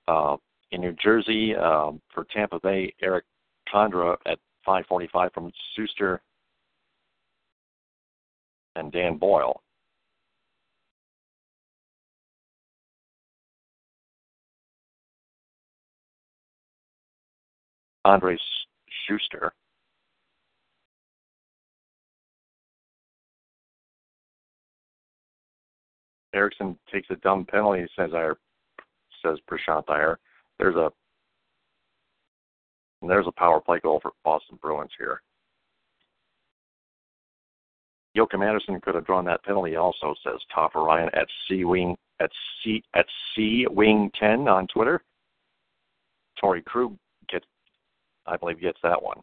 Uh, 0.08 0.36
in 0.70 0.80
New 0.80 0.92
Jersey, 0.92 1.54
um, 1.54 2.00
for 2.14 2.24
Tampa 2.34 2.58
Bay, 2.60 2.92
Erik 3.02 3.24
Condra 3.72 4.16
at 4.26 4.38
5:45 4.66 5.32
from 5.34 5.52
Sustr 5.76 6.20
and 8.76 8.90
Dan 8.90 9.18
Boyle. 9.18 9.62
Andrej 18.06 18.38
Sustr 19.08 19.50
Eriksson 26.34 26.78
takes 26.90 27.08
a 27.10 27.16
dumb 27.16 27.44
penalty, 27.44 27.86
says 27.96 28.10
I 28.14 28.30
says 29.24 29.38
Prashant 29.50 29.84
Iyer. 29.88 30.18
There's 30.58 30.76
a 30.76 30.90
there's 33.02 33.26
a 33.26 33.32
power 33.32 33.60
play 33.60 33.80
goal 33.80 34.00
for 34.00 34.12
Boston 34.24 34.58
Bruins 34.62 34.92
here. 34.98 35.20
Joakim 38.16 38.46
Andersson 38.46 38.80
could 38.80 38.94
have 38.94 39.06
drawn 39.06 39.24
that 39.24 39.42
penalty 39.42 39.76
also, 39.76 40.14
says 40.22 40.40
Top 40.54 40.76
Orion 40.76 41.10
at 41.14 41.26
C 41.48 41.64
Wing 41.64 41.96
at 42.20 42.30
C 42.62 42.82
at 42.94 43.06
C 43.34 43.66
Wing 43.70 44.10
ten 44.18 44.48
on 44.48 44.66
Twitter. 44.68 45.02
Torey 46.42 46.64
Krug 46.64 46.96
gets 47.28 47.46
I 48.26 48.36
believe 48.36 48.60
gets 48.60 48.78
that 48.82 49.02
one. 49.02 49.20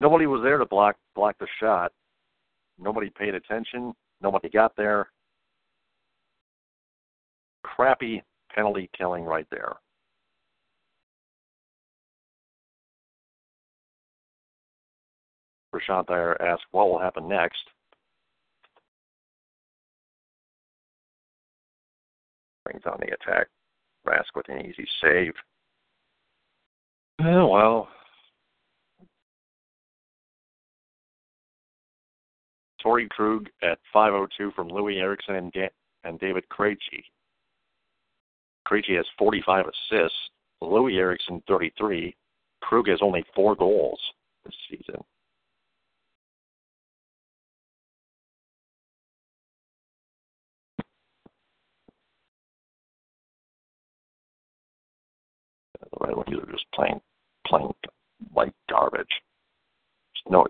Nobody 0.00 0.26
was 0.26 0.42
there 0.42 0.58
to 0.58 0.66
block 0.66 0.96
block 1.14 1.36
the 1.38 1.46
shot. 1.60 1.92
Nobody 2.78 3.10
paid 3.10 3.34
attention. 3.34 3.92
Nobody 4.22 4.48
got 4.48 4.76
there. 4.76 5.10
Crappy 7.62 8.22
penalty 8.54 8.90
killing 8.96 9.24
right 9.24 9.46
there. 9.50 9.76
Prashant 15.74 16.10
Iyer 16.10 16.40
asked 16.42 16.64
what 16.72 16.88
will 16.88 16.98
happen 16.98 17.28
next. 17.28 17.62
Brings 22.64 22.82
on 22.86 22.98
the 23.00 23.14
attack. 23.14 23.46
Rask 24.06 24.34
with 24.34 24.48
an 24.48 24.66
easy 24.66 24.86
save. 25.02 25.34
Oh, 27.22 27.46
well. 27.46 27.88
Torey 32.84 33.08
Krug 33.08 33.48
at 33.62 33.78
502 33.92 34.52
from 34.52 34.68
Loui 34.68 35.00
Eriksson 35.00 35.36
and, 35.36 35.52
da- 35.52 35.70
and 36.04 36.18
David 36.18 36.44
Krejci. 36.50 37.04
Krejci 38.66 38.96
has 38.96 39.06
45 39.18 39.66
assists. 39.66 40.18
Loui 40.62 40.96
Eriksson 40.96 41.42
33. 41.48 42.14
Krug 42.62 42.88
has 42.88 43.00
only 43.02 43.24
four 43.34 43.54
goals 43.56 43.98
this 44.44 44.54
season. 44.70 45.02
The 55.80 56.06
Red 56.06 56.16
Wings 56.16 56.42
are 56.42 56.52
just 56.52 56.66
playing, 56.74 57.00
playing 57.46 57.72
like 58.36 58.52
garbage. 58.68 59.08
There's 59.08 60.32
no, 60.32 60.46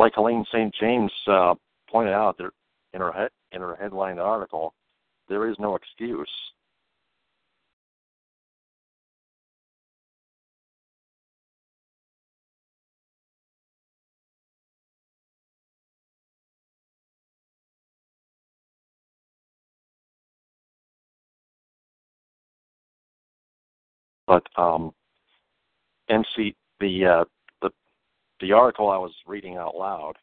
like 0.00 0.14
Helene 0.14 0.46
St. 0.50 0.74
James 0.80 1.12
uh, 1.26 1.54
pointed 1.90 2.14
out 2.14 2.38
there 2.38 2.52
in 2.94 3.02
her 3.02 3.28
in 3.52 3.60
her 3.60 3.76
headline 3.76 4.18
article, 4.18 4.72
there 5.28 5.48
is 5.48 5.56
no 5.58 5.76
excuse. 5.76 6.30
But 24.26 24.46
um, 24.56 24.94
MC 26.08 26.54
the 26.78 27.04
uh, 27.04 27.24
the 28.40 28.52
article 28.52 28.90
I 28.90 28.98
was 28.98 29.12
reading 29.26 29.56
out 29.56 29.76
loud. 29.76 30.14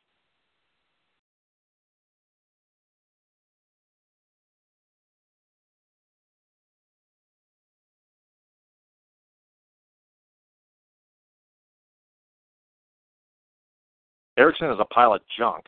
Eriksson 14.38 14.70
is 14.70 14.78
a 14.80 14.86
pile 14.86 15.14
of 15.14 15.22
junk, 15.38 15.66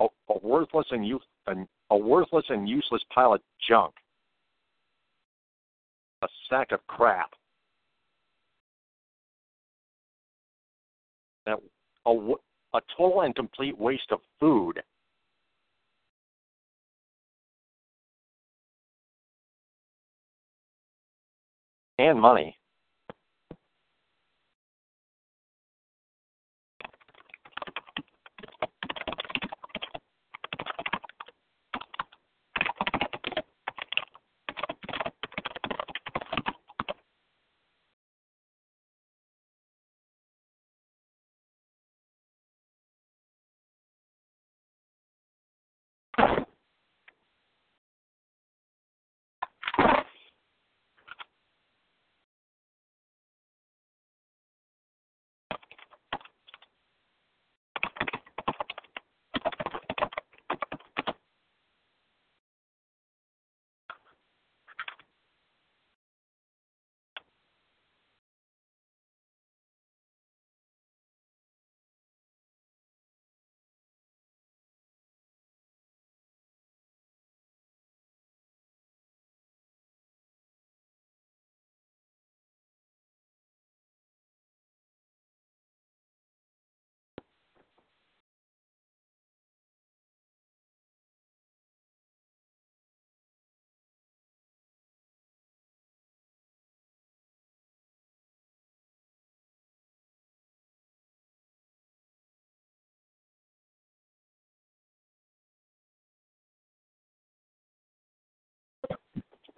a, 0.00 0.06
a 0.28 0.38
worthless 0.42 0.86
and 0.90 1.06
you, 1.06 1.20
a, 1.46 1.54
a 1.90 1.96
worthless 1.96 2.44
and 2.48 2.68
useless 2.68 3.02
pile 3.14 3.34
of 3.34 3.40
junk, 3.68 3.94
a 6.22 6.28
sack 6.48 6.72
of 6.72 6.84
crap. 6.88 7.30
A, 12.06 12.10
a 12.74 12.80
total 12.96 13.22
and 13.22 13.34
complete 13.34 13.78
waste 13.78 14.10
of 14.10 14.20
food. 14.38 14.82
And 21.98 22.20
money. 22.20 22.59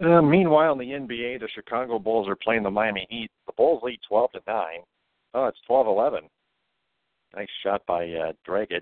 Uh, 0.03 0.21
meanwhile, 0.21 0.73
in 0.73 0.79
the 0.79 0.85
NBA, 0.85 1.39
the 1.39 1.47
Chicago 1.55 1.97
Bulls 1.97 2.27
are 2.27 2.35
playing 2.35 2.63
the 2.63 2.69
Miami 2.69 3.07
Heat. 3.09 3.31
The 3.47 3.53
Bulls 3.55 3.81
lead 3.83 3.99
12 4.07 4.31
to 4.33 4.39
9. 4.45 4.65
Oh, 5.33 5.45
it's 5.45 5.59
12 5.65 5.87
11. 5.87 6.23
Nice 7.35 7.47
shot 7.63 7.81
by 7.87 8.03
uh, 8.09 8.33
Dragic. 8.45 8.81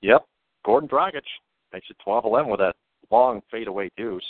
Yep, 0.00 0.24
Goran 0.66 0.88
Dragic 0.88 1.22
makes 1.72 1.86
it 1.90 1.96
12 2.02 2.24
11 2.24 2.50
with 2.50 2.60
that 2.60 2.76
long 3.10 3.42
fadeaway 3.50 3.90
deuce. 3.96 4.22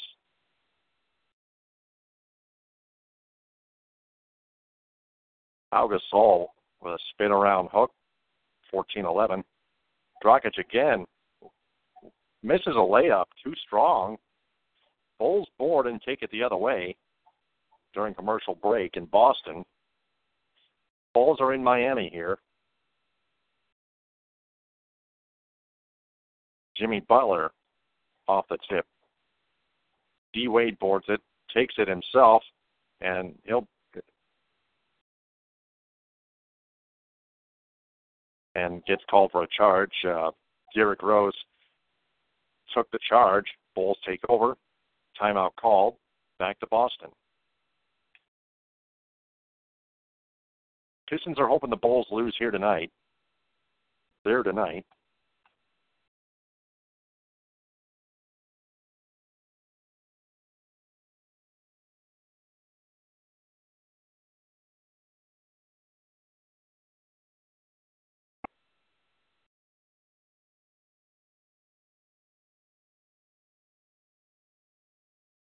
Pau 5.70 5.88
Gasol 5.88 6.46
with 6.84 6.94
a 6.94 6.98
spin 7.10 7.32
around 7.32 7.68
hook, 7.72 7.90
14 8.70 9.04
11. 9.04 9.44
Dragic 10.24 10.58
again 10.58 11.04
misses 12.42 12.68
a 12.68 12.78
layup, 12.78 13.26
too 13.42 13.54
strong. 13.66 14.16
Bulls 15.18 15.48
board 15.58 15.86
and 15.86 16.00
take 16.02 16.22
it 16.22 16.30
the 16.30 16.42
other 16.42 16.56
way 16.56 16.96
during 17.94 18.14
commercial 18.14 18.54
break 18.54 18.96
in 18.96 19.06
Boston. 19.06 19.64
Bulls 21.14 21.38
are 21.40 21.54
in 21.54 21.62
Miami 21.62 22.10
here. 22.12 22.38
Jimmy 26.76 27.00
Butler 27.08 27.52
off 28.26 28.46
the 28.50 28.58
tip. 28.68 28.84
D 30.32 30.48
Wade 30.48 30.78
boards 30.80 31.06
it, 31.08 31.20
takes 31.54 31.74
it 31.78 31.86
himself, 31.86 32.42
and 33.00 33.34
he'll 33.44 33.68
and 38.54 38.84
gets 38.86 39.02
called 39.10 39.30
for 39.32 39.42
a 39.42 39.48
charge. 39.56 39.92
Uh, 40.06 40.30
Derrick 40.74 41.02
Rose 41.02 41.34
took 42.74 42.90
the 42.90 42.98
charge. 43.08 43.46
Bulls 43.74 43.98
take 44.06 44.20
over. 44.28 44.56
Timeout 45.20 45.50
called. 45.60 45.96
Back 46.38 46.58
to 46.60 46.66
Boston. 46.66 47.08
Pistons 51.08 51.38
are 51.38 51.48
hoping 51.48 51.70
the 51.70 51.76
Bulls 51.76 52.06
lose 52.10 52.34
here 52.38 52.50
tonight. 52.50 52.90
There 54.24 54.42
tonight. 54.42 54.84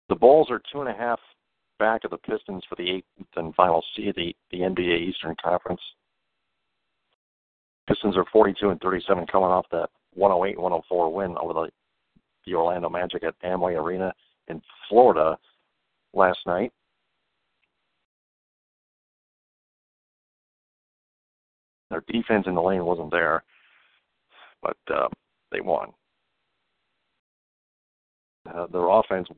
The 0.09 0.15
Bulls 0.15 0.51
are 0.51 0.63
two 0.73 0.81
and 0.81 0.89
a 0.89 0.95
half 0.95 1.19
back 1.79 2.05
of 2.05 2.11
the 2.11 2.19
Pistons 2.19 2.63
for 2.69 2.77
the 2.77 2.91
eighth 2.91 3.07
and 3.37 3.55
final 3.55 3.85
seed, 3.95 4.15
the, 4.17 4.35
the 4.51 4.59
NBA 4.59 5.09
Eastern 5.09 5.35
Conference. 5.43 5.81
Pistons 7.89 8.17
are 8.17 8.25
42 8.33 8.71
and 8.71 8.81
37 8.81 9.27
coming 9.27 9.49
off 9.49 9.67
that 9.71 9.91
108-104 10.19 11.13
win 11.13 11.37
over 11.39 11.53
the, 11.53 11.71
the 12.47 12.55
Orlando 12.55 12.89
Magic 12.89 13.23
at 13.25 13.41
Amway 13.43 13.81
Arena 13.81 14.13
in 14.49 14.61
Florida 14.89 15.37
last 16.15 16.39
night. 16.47 16.73
Their 21.91 22.03
defense 22.09 22.47
in 22.49 22.55
the 22.55 22.63
lane 22.63 22.85
wasn't 22.85 23.13
there, 23.13 23.45
but 24.61 24.77
uh, 24.93 25.09
they 25.53 25.61
won. 25.61 25.91
Uh, 28.53 28.67
their 28.67 28.89
offense, 28.89 29.29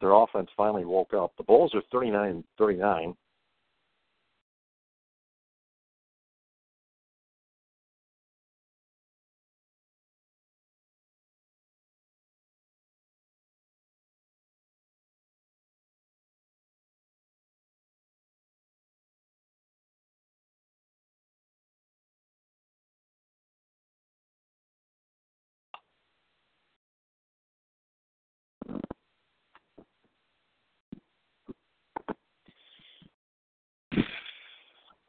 their 0.00 0.12
offense 0.12 0.50
finally 0.56 0.84
woke 0.84 1.14
up. 1.14 1.32
The 1.36 1.44
Bulls 1.44 1.74
are 1.74 1.82
39 1.92 2.44
39. 2.56 3.14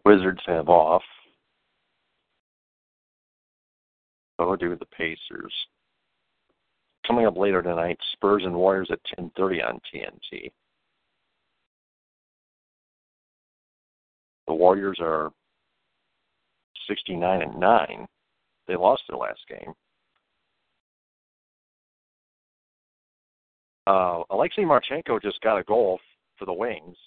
Wizards 0.09 0.41
have 0.47 0.69
off. 0.69 1.03
So 4.41 4.55
do 4.55 4.75
the 4.75 4.87
Pacers. 4.87 5.53
Coming 7.05 7.27
up 7.27 7.37
later 7.37 7.61
tonight, 7.61 7.99
Spurs 8.13 8.41
and 8.43 8.55
Warriors 8.55 8.89
at 8.89 9.03
10:30 9.15 9.61
on 9.61 9.79
TNT. 9.81 10.51
The 14.47 14.53
Warriors 14.55 14.97
are 14.99 15.31
69 16.87 17.43
and 17.43 17.59
9. 17.59 18.07
They 18.65 18.75
lost 18.75 19.03
their 19.07 19.17
last 19.17 19.47
game. 19.47 19.75
Uh, 23.85 24.23
Alexei 24.31 24.63
Marchenko 24.63 25.21
just 25.21 25.39
got 25.41 25.59
a 25.59 25.63
goal 25.63 25.99
for 26.35 26.45
the 26.45 26.53
Wings. 26.53 26.97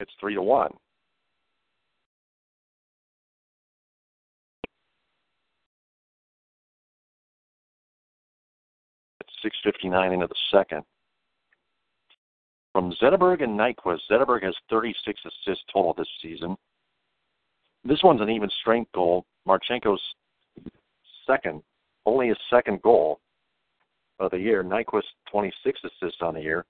It's 0.00 0.12
three 0.20 0.34
to 0.34 0.42
one. 0.42 0.72
It's 9.20 9.30
six 9.42 9.56
fifty 9.62 9.88
nine 9.88 10.12
into 10.12 10.26
the 10.26 10.34
second. 10.50 10.82
From 12.72 12.92
Zetterberg 13.00 13.42
and 13.42 13.58
Nyquist, 13.58 14.00
Zetterberg 14.10 14.42
has 14.42 14.54
36 14.68 15.20
assists 15.24 15.64
total 15.72 15.94
this 15.94 16.08
season. 16.20 16.56
This 17.84 18.02
one's 18.02 18.20
an 18.20 18.30
even 18.30 18.50
strength 18.60 18.90
goal. 18.92 19.24
Marchenko's 19.46 20.02
second, 21.24 21.62
only 22.04 22.28
his 22.28 22.36
second 22.50 22.82
goal 22.82 23.20
of 24.18 24.32
the 24.32 24.38
year. 24.38 24.64
Nyquist 24.64 25.02
26 25.30 25.80
assists 25.84 26.20
on 26.20 26.34
the 26.34 26.40
year. 26.40 26.64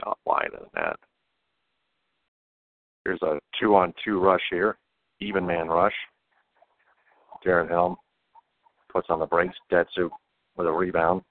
Shot 0.00 0.18
wide 0.24 0.50
of 0.54 0.60
the 0.60 0.80
net. 0.80 0.96
Here's 3.04 3.22
a 3.22 3.38
two 3.60 3.74
on 3.74 3.92
two 4.04 4.20
rush 4.20 4.42
here, 4.50 4.78
even 5.20 5.46
man 5.46 5.68
rush. 5.68 5.94
Darren 7.44 7.68
Helm 7.68 7.96
puts 8.92 9.08
on 9.10 9.18
the 9.18 9.26
brakes. 9.26 9.56
Detsu 9.70 10.08
with 10.56 10.66
a 10.66 10.72
rebound 10.72 11.22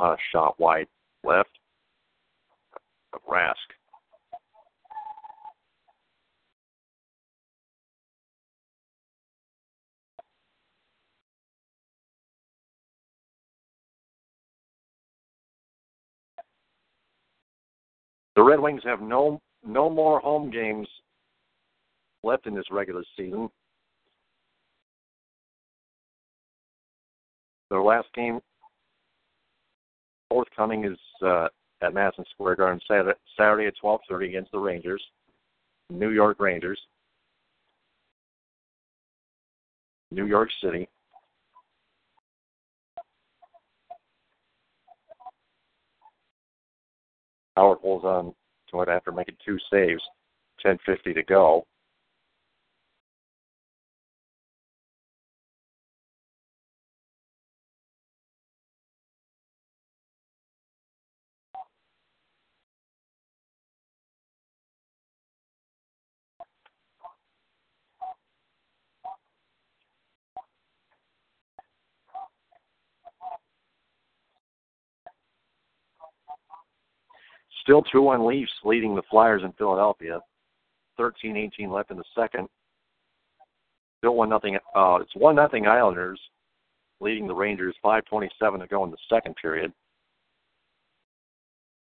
a 0.00 0.16
shot 0.32 0.58
wide 0.58 0.86
left. 1.24 1.50
Rask. 3.28 3.54
The 18.38 18.44
Red 18.44 18.60
Wings 18.60 18.82
have 18.84 19.00
no 19.00 19.40
no 19.66 19.90
more 19.90 20.20
home 20.20 20.48
games 20.48 20.86
left 22.22 22.46
in 22.46 22.54
this 22.54 22.70
regular 22.70 23.02
season. 23.16 23.48
Their 27.68 27.82
last 27.82 28.06
game 28.14 28.38
forthcoming 30.30 30.84
is 30.84 30.96
uh, 31.20 31.48
at 31.82 31.94
Madison 31.94 32.24
Square 32.30 32.54
Garden 32.54 32.80
Saturday, 32.86 33.18
Saturday 33.36 33.66
at 33.66 33.74
12:30 33.82 34.28
against 34.28 34.52
the 34.52 34.60
Rangers, 34.60 35.02
New 35.90 36.10
York 36.10 36.38
Rangers, 36.38 36.78
New 40.12 40.26
York 40.26 40.50
City. 40.62 40.88
Howard 47.58 47.78
holds 47.82 48.04
on 48.04 48.32
to 48.70 48.82
it 48.82 48.88
after 48.88 49.10
making 49.10 49.36
two 49.44 49.58
saves. 49.72 50.02
10:50 50.64 51.12
to 51.14 51.22
go. 51.24 51.66
Still 77.68 77.82
2 77.82 78.00
1 78.00 78.26
Leafs 78.26 78.50
leading 78.64 78.94
the 78.94 79.02
Flyers 79.10 79.42
in 79.44 79.52
Philadelphia. 79.52 80.20
13 80.96 81.36
18 81.36 81.70
left 81.70 81.90
in 81.90 81.98
the 81.98 82.04
second. 82.18 82.48
Still 83.98 84.14
1 84.14 84.26
nothing. 84.30 84.56
Uh, 84.74 85.00
it's 85.02 85.14
1 85.14 85.36
nothing 85.36 85.66
Islanders 85.66 86.18
leading 87.02 87.26
the 87.26 87.34
Rangers. 87.34 87.76
5.27 87.84 88.60
to 88.60 88.66
go 88.68 88.84
in 88.84 88.90
the 88.90 88.96
second 89.12 89.36
period. 89.36 89.70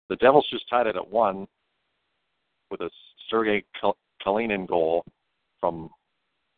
The 0.10 0.16
Devils 0.16 0.48
just 0.50 0.68
tied 0.72 0.88
it 0.88 0.96
at 0.96 1.08
1 1.08 1.48
with 2.72 2.82
a 2.82 2.90
Sergei 3.30 3.64
Kalinin 4.26 4.68
goal 4.68 5.06
from 5.60 5.92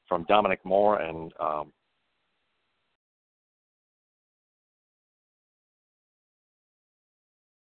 from 0.08 0.24
Dominic 0.30 0.64
Moore 0.64 1.02
and 1.02 1.34
um, 1.38 1.74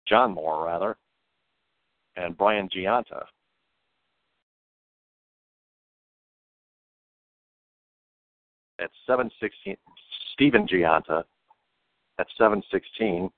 John 0.05 0.33
Moore, 0.33 0.65
rather 0.65 0.97
and 2.19 2.37
Brian 2.37 2.67
Gionta. 2.69 3.23
At 8.79 8.89
716, 9.05 9.75
Stephen 10.33 10.67
Gionta 10.67 11.23
at 12.19 12.27
716. 12.37 13.29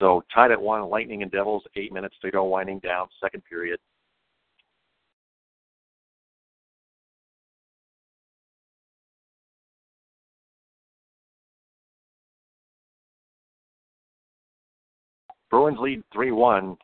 So 0.00 0.22
tied 0.34 0.50
at 0.50 0.60
one, 0.60 0.88
Lightning 0.88 1.22
and 1.22 1.30
Devils, 1.30 1.64
eight 1.76 1.92
minutes 1.92 2.14
to 2.22 2.30
go, 2.30 2.44
winding 2.44 2.80
down, 2.80 3.08
second 3.20 3.42
period. 3.44 3.78
Bruins 15.48 15.78
lead 15.80 16.02
3 16.12 16.32
1 16.32 16.76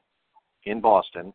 in 0.64 0.80
Boston. 0.80 1.32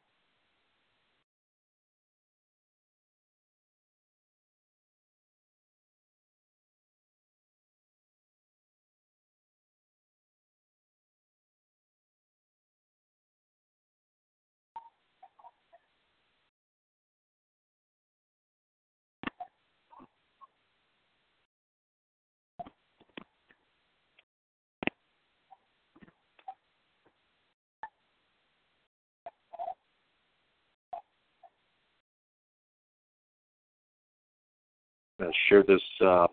Shared 35.47 35.67
this 35.67 35.81
uh, 36.01 36.27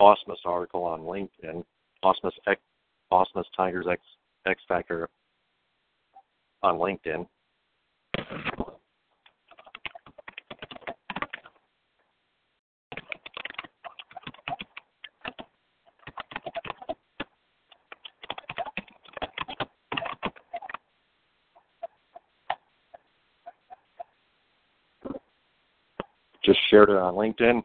Ausmus 0.00 0.36
article 0.44 0.84
on 0.84 1.00
LinkedIn. 1.00 1.64
Ausmus 2.04 2.32
X, 2.46 2.60
Ausmus 3.12 3.44
Tigers 3.56 3.86
X 3.90 4.00
X 4.46 4.62
Factor 4.68 5.08
on 6.62 6.76
LinkedIn. 6.76 7.26
Just 26.42 26.58
shared 26.70 26.88
it 26.88 26.96
on 26.96 27.14
LinkedIn. 27.14 27.62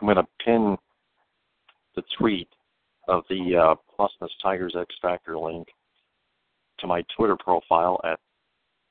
I'm 0.00 0.06
going 0.06 0.16
to 0.16 0.44
pin 0.44 0.76
the 1.94 2.02
tweet 2.18 2.48
of 3.08 3.24
the 3.28 3.56
uh, 3.56 3.74
Ausmus 4.02 4.30
Tigers 4.42 4.74
X 4.78 4.94
Factor 5.02 5.38
link 5.38 5.66
to 6.78 6.86
my 6.86 7.02
Twitter 7.16 7.36
profile 7.36 8.00
at 8.04 8.18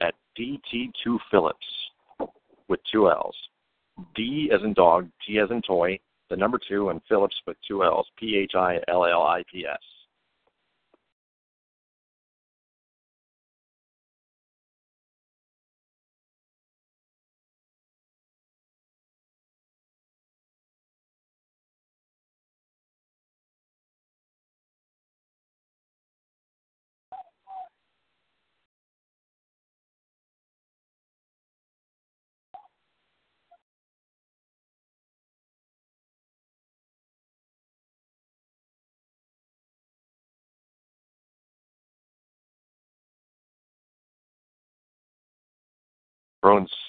at 0.02 0.14
DT2 0.40 1.18
Phillips 1.32 1.66
with 2.68 2.80
two 2.92 3.10
L's. 3.10 3.36
D 4.16 4.50
as 4.54 4.62
in 4.64 4.74
dog, 4.74 5.10
T 5.26 5.40
as 5.40 5.50
in 5.52 5.62
toy, 5.62 6.00
the 6.30 6.38
number 6.38 6.60
two, 6.70 6.90
and 6.90 7.02
Phillips 7.10 7.36
with 7.48 7.58
two 7.68 7.84
L's. 7.84 8.08
P 8.18 8.38
H 8.38 8.52
I 8.56 8.78
L 8.88 9.06
L 9.06 9.24
I 9.24 9.44
P 9.52 9.66
S. 9.66 9.80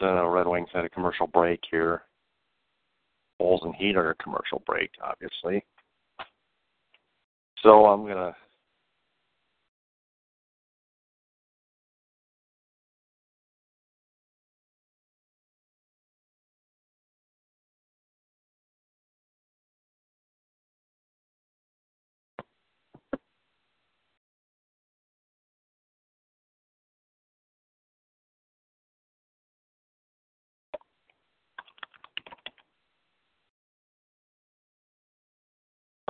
uh, 0.02 0.26
Red 0.26 0.46
Wings 0.46 0.68
had 0.72 0.84
a 0.84 0.90
commercial 0.90 1.26
break 1.26 1.60
here. 1.70 2.02
Bulls 3.38 3.62
and 3.64 3.74
Heat 3.74 3.96
are 3.96 4.10
a 4.10 4.14
commercial 4.16 4.62
break, 4.66 4.90
obviously. 5.02 5.64
So 7.62 7.86
I'm 7.86 8.06
gonna 8.06 8.34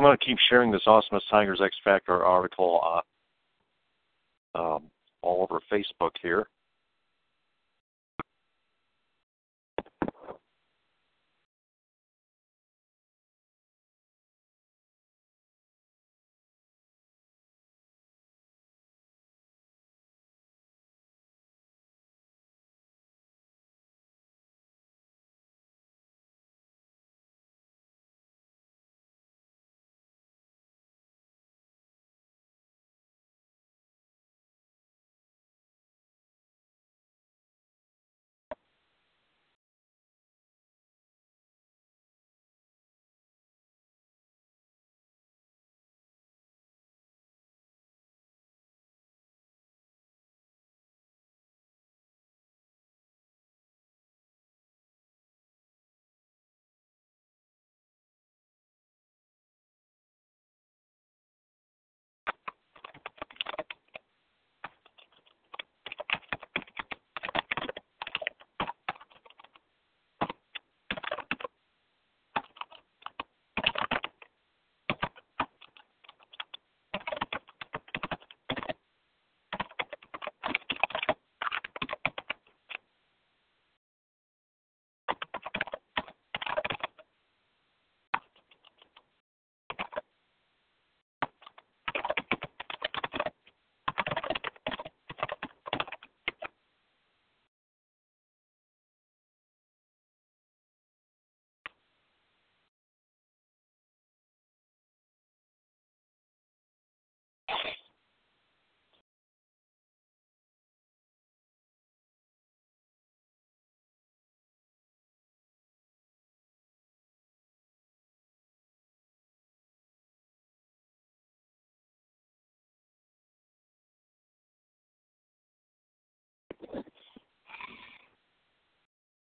I'm 0.00 0.04
going 0.04 0.16
to 0.16 0.24
keep 0.24 0.38
sharing 0.48 0.70
this 0.70 0.80
Ausmus 0.86 1.20
Tigers 1.30 1.60
X 1.62 1.76
Factor 1.84 2.24
article 2.24 3.02
uh, 4.54 4.58
um, 4.58 4.84
all 5.20 5.42
over 5.42 5.60
Facebook 5.70 6.12
here. 6.22 6.46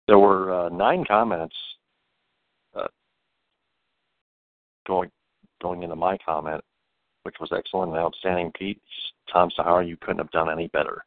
There 0.07 0.19
were 0.19 0.53
uh, 0.53 0.69
nine 0.69 1.03
comments 1.05 1.55
uh, 2.75 2.87
going 4.87 5.11
going 5.61 5.83
into 5.83 5.95
my 5.95 6.17
comment, 6.25 6.63
which 7.23 7.35
was 7.39 7.51
excellent 7.55 7.91
and 7.91 7.99
outstanding, 7.99 8.51
Pete. 8.57 8.81
Tom 9.31 9.49
Sahara, 9.55 9.85
you 9.85 9.97
couldn't 9.97 10.19
have 10.19 10.31
done 10.31 10.49
any 10.49 10.67
better. 10.67 11.03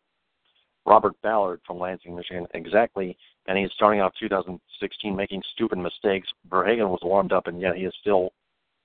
Robert 0.87 1.15
Ballard 1.23 1.61
from 1.67 1.79
Lansing, 1.79 2.15
Michigan. 2.15 2.47
Exactly, 2.53 3.17
and 3.47 3.57
he's 3.57 3.71
starting 3.75 4.01
off 4.01 4.13
2016 4.21 5.17
making 5.17 5.43
stupid 5.55 5.79
mistakes. 5.79 6.29
VerHagen 6.49 6.89
was 6.89 7.01
warmed 7.03 7.33
up, 7.33 7.47
and 7.47 7.61
yet 7.61 7.77
he 7.77 7.85
is 7.85 7.95
still 8.01 8.31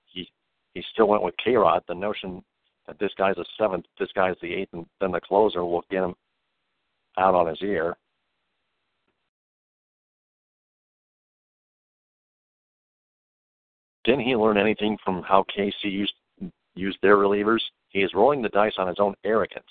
he 0.06 0.30
he 0.74 0.84
still 0.94 1.08
went 1.08 1.24
with 1.24 1.36
K 1.44 1.56
Rod. 1.56 1.84
The 1.88 1.96
notion 1.96 2.44
that 2.88 3.00
this 3.00 3.12
guy's 3.18 3.38
a 3.38 3.46
seventh, 3.58 3.86
this 4.00 4.12
guy's 4.16 4.36
the 4.42 4.54
eighth, 4.54 4.70
and 4.74 4.86
then 5.02 5.12
the 5.12 5.20
closer 5.20 5.66
will 5.66 5.84
get 5.90 6.04
him 6.04 6.16
out 7.18 7.36
on 7.36 7.48
his 7.48 7.62
ear. 7.62 7.98
Didn't 14.06 14.22
he 14.22 14.36
learn 14.36 14.58
anything 14.58 14.98
from 15.04 15.24
how 15.24 15.44
KC 15.58 15.74
used 15.86 16.14
used 16.76 17.00
their 17.02 17.18
relievers? 17.18 17.62
He 17.90 18.02
is 18.02 18.14
rolling 18.14 18.42
the 18.44 18.50
dice 18.50 18.74
on 18.78 18.88
his 18.88 19.00
own 19.00 19.16
arrogance. 19.24 19.66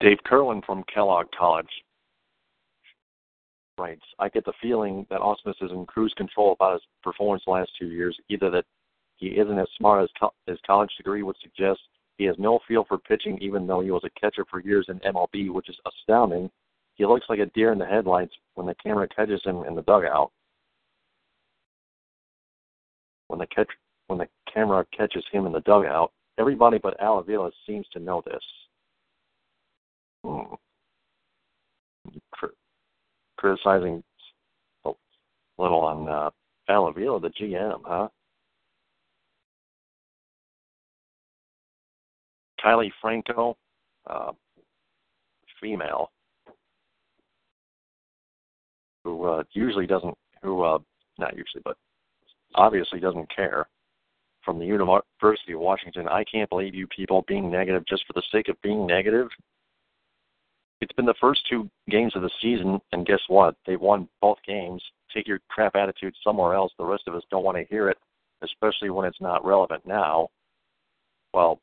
Dave 0.00 0.18
Curlin 0.24 0.62
from 0.62 0.82
Kellogg 0.92 1.26
College 1.38 1.68
writes, 3.80 4.04
I 4.18 4.28
get 4.28 4.44
the 4.44 4.52
feeling 4.62 5.06
that 5.10 5.20
Ausmus 5.20 5.60
is 5.62 5.70
in 5.70 5.86
cruise 5.86 6.14
control 6.16 6.52
about 6.52 6.74
his 6.74 6.82
performance 7.02 7.42
the 7.46 7.52
last 7.52 7.70
two 7.78 7.88
years, 7.88 8.16
either 8.28 8.50
that 8.50 8.64
he 9.16 9.28
isn't 9.28 9.58
as 9.58 9.68
smart 9.76 10.04
as 10.04 10.10
co- 10.18 10.34
his 10.46 10.58
college 10.66 10.90
degree 10.96 11.22
would 11.22 11.36
suggest, 11.42 11.80
he 12.18 12.24
has 12.24 12.36
no 12.38 12.58
feel 12.68 12.84
for 12.84 12.98
pitching 12.98 13.38
even 13.40 13.66
though 13.66 13.80
he 13.80 13.90
was 13.90 14.04
a 14.04 14.20
catcher 14.20 14.44
for 14.50 14.60
years 14.60 14.86
in 14.88 14.98
MLB, 15.00 15.50
which 15.50 15.68
is 15.68 15.76
astounding. 15.86 16.50
He 16.94 17.06
looks 17.06 17.26
like 17.30 17.38
a 17.38 17.46
deer 17.46 17.72
in 17.72 17.78
the 17.78 17.86
headlights 17.86 18.34
when 18.54 18.66
the 18.66 18.74
camera 18.74 19.08
catches 19.08 19.42
him 19.44 19.64
in 19.66 19.74
the 19.74 19.82
dugout. 19.82 20.30
When 23.28 23.38
the 23.38 23.46
catch 23.46 23.68
when 24.08 24.18
the 24.18 24.28
camera 24.52 24.84
catches 24.94 25.24
him 25.32 25.46
in 25.46 25.52
the 25.52 25.60
dugout, 25.60 26.12
everybody 26.38 26.78
but 26.78 27.00
Al 27.00 27.20
Avila 27.20 27.50
seems 27.66 27.86
to 27.92 28.00
know 28.00 28.22
this. 28.26 28.42
Hmm. 30.24 30.54
Criticizing 33.40 34.02
a 34.84 34.90
little 35.58 35.80
on 35.80 36.08
uh, 36.08 36.30
Al 36.68 36.88
Avila, 36.88 37.20
the 37.20 37.30
GM, 37.30 37.80
huh? 37.84 38.08
Kylie 42.62 42.90
Franco, 43.00 43.56
uh, 44.06 44.32
female, 45.60 46.10
who 49.04 49.24
uh, 49.24 49.42
usually 49.52 49.86
doesn't, 49.86 50.14
who 50.42 50.62
uh, 50.62 50.78
not 51.18 51.34
usually, 51.34 51.62
but 51.64 51.76
obviously 52.54 53.00
doesn't 53.00 53.34
care. 53.34 53.66
From 54.44 54.58
the 54.58 54.64
University 54.64 55.52
of 55.52 55.60
Washington, 55.60 56.08
I 56.08 56.24
can't 56.24 56.48
believe 56.48 56.74
you 56.74 56.86
people 56.86 57.24
being 57.28 57.50
negative 57.50 57.84
just 57.86 58.04
for 58.06 58.14
the 58.14 58.22
sake 58.32 58.48
of 58.48 58.60
being 58.62 58.86
negative. 58.86 59.28
It's 60.80 60.92
been 60.94 61.06
the 61.06 61.14
first 61.20 61.42
two 61.48 61.68
games 61.90 62.16
of 62.16 62.22
the 62.22 62.30
season, 62.40 62.80
and 62.92 63.06
guess 63.06 63.20
what? 63.28 63.54
They 63.66 63.76
won 63.76 64.08
both 64.20 64.38
games. 64.46 64.82
Take 65.14 65.28
your 65.28 65.40
crap 65.48 65.76
attitude 65.76 66.14
somewhere 66.24 66.54
else. 66.54 66.72
The 66.78 66.84
rest 66.84 67.04
of 67.06 67.14
us 67.14 67.22
don't 67.30 67.44
want 67.44 67.58
to 67.58 67.64
hear 67.64 67.90
it, 67.90 67.98
especially 68.42 68.90
when 68.90 69.06
it's 69.06 69.20
not 69.20 69.44
relevant 69.44 69.86
now. 69.86 70.28
Well, 71.34 71.60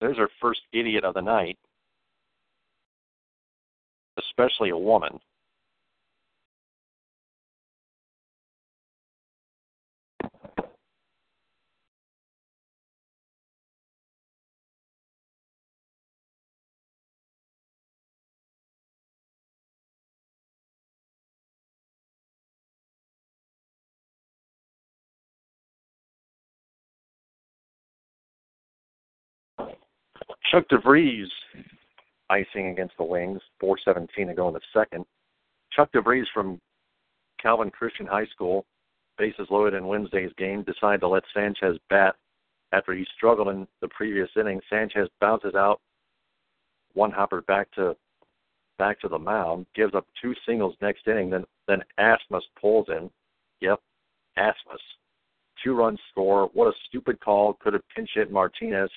there's 0.00 0.18
our 0.18 0.30
first 0.40 0.60
idiot 0.72 1.04
of 1.04 1.14
the 1.14 1.20
night, 1.20 1.58
especially 4.18 4.70
a 4.70 4.78
woman. 4.78 5.18
Chuck 30.50 30.66
DeVries 30.68 31.28
icing 32.28 32.68
against 32.68 32.96
the 32.96 33.04
Wings, 33.04 33.40
4:17 33.62 34.26
to 34.26 34.34
go 34.34 34.48
in 34.48 34.54
the 34.54 34.60
second. 34.72 35.06
Chuck 35.70 35.90
DeVries 35.92 36.26
from 36.34 36.60
Calvin 37.40 37.70
Christian 37.70 38.06
High 38.06 38.26
School, 38.26 38.66
bases 39.16 39.48
loaded 39.50 39.74
in 39.74 39.86
Wednesday's 39.86 40.32
game, 40.34 40.62
decided 40.62 41.00
to 41.00 41.08
let 41.08 41.22
Sanchez 41.32 41.78
bat 41.88 42.16
after 42.72 42.92
he 42.92 43.04
struggled 43.16 43.48
in 43.48 43.66
the 43.80 43.88
previous 43.88 44.28
inning. 44.36 44.60
Sanchez 44.68 45.08
bounces 45.20 45.54
out 45.54 45.80
one 46.94 47.12
hopper 47.12 47.42
back 47.42 47.70
to 47.72 47.96
back 48.76 48.98
to 49.00 49.08
the 49.08 49.18
mound, 49.18 49.66
gives 49.74 49.94
up 49.94 50.06
two 50.20 50.34
singles 50.46 50.74
next 50.80 51.06
inning, 51.06 51.30
then 51.30 51.44
then 51.68 51.82
Ausmus 51.98 52.42
pulls 52.60 52.88
in. 52.88 53.08
Yep, 53.60 53.80
Ausmus. 54.36 54.80
Two 55.62 55.74
runs 55.74 56.00
score. 56.10 56.48
What 56.54 56.68
a 56.68 56.78
stupid 56.88 57.20
call. 57.20 57.54
Could 57.54 57.74
have 57.74 57.88
pinch 57.94 58.10
hit 58.14 58.32
Martinez 58.32 58.90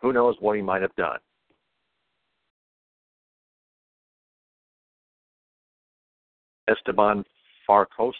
who 0.00 0.12
knows 0.12 0.36
what 0.40 0.56
he 0.56 0.62
might 0.62 0.82
have 0.82 0.94
done? 0.96 1.18
Esteban 6.68 7.24
Farcosis, 7.68 8.12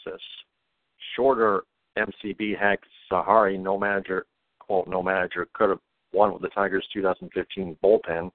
shorter 1.15 1.65
MCB 1.99 2.59
hack 2.59 2.81
Sahari, 3.11 3.61
no 3.61 3.79
manager, 3.79 4.27
quote, 4.59 4.89
no 4.89 5.03
manager, 5.03 5.49
could 5.53 5.71
have 5.71 5.81
won 6.13 6.33
with 6.33 6.43
the 6.43 6.49
Tigers 6.49 6.87
2015 6.93 7.77
bullpen. 7.83 8.31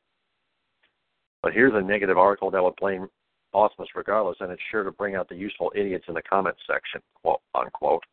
But 1.41 1.53
here's 1.53 1.73
a 1.75 1.81
negative 1.81 2.17
article 2.17 2.51
that 2.51 2.63
would 2.63 2.75
blame 2.75 3.07
Ausmus 3.53 3.87
regardless, 3.95 4.37
and 4.39 4.51
it's 4.51 4.61
sure 4.71 4.83
to 4.83 4.91
bring 4.91 5.15
out 5.15 5.29
the 5.29 5.35
useful 5.35 5.71
idiots 5.75 6.05
in 6.07 6.13
the 6.13 6.21
comments 6.21 6.61
section, 6.67 7.01
quote 7.21 7.41
unquote. 7.53 8.03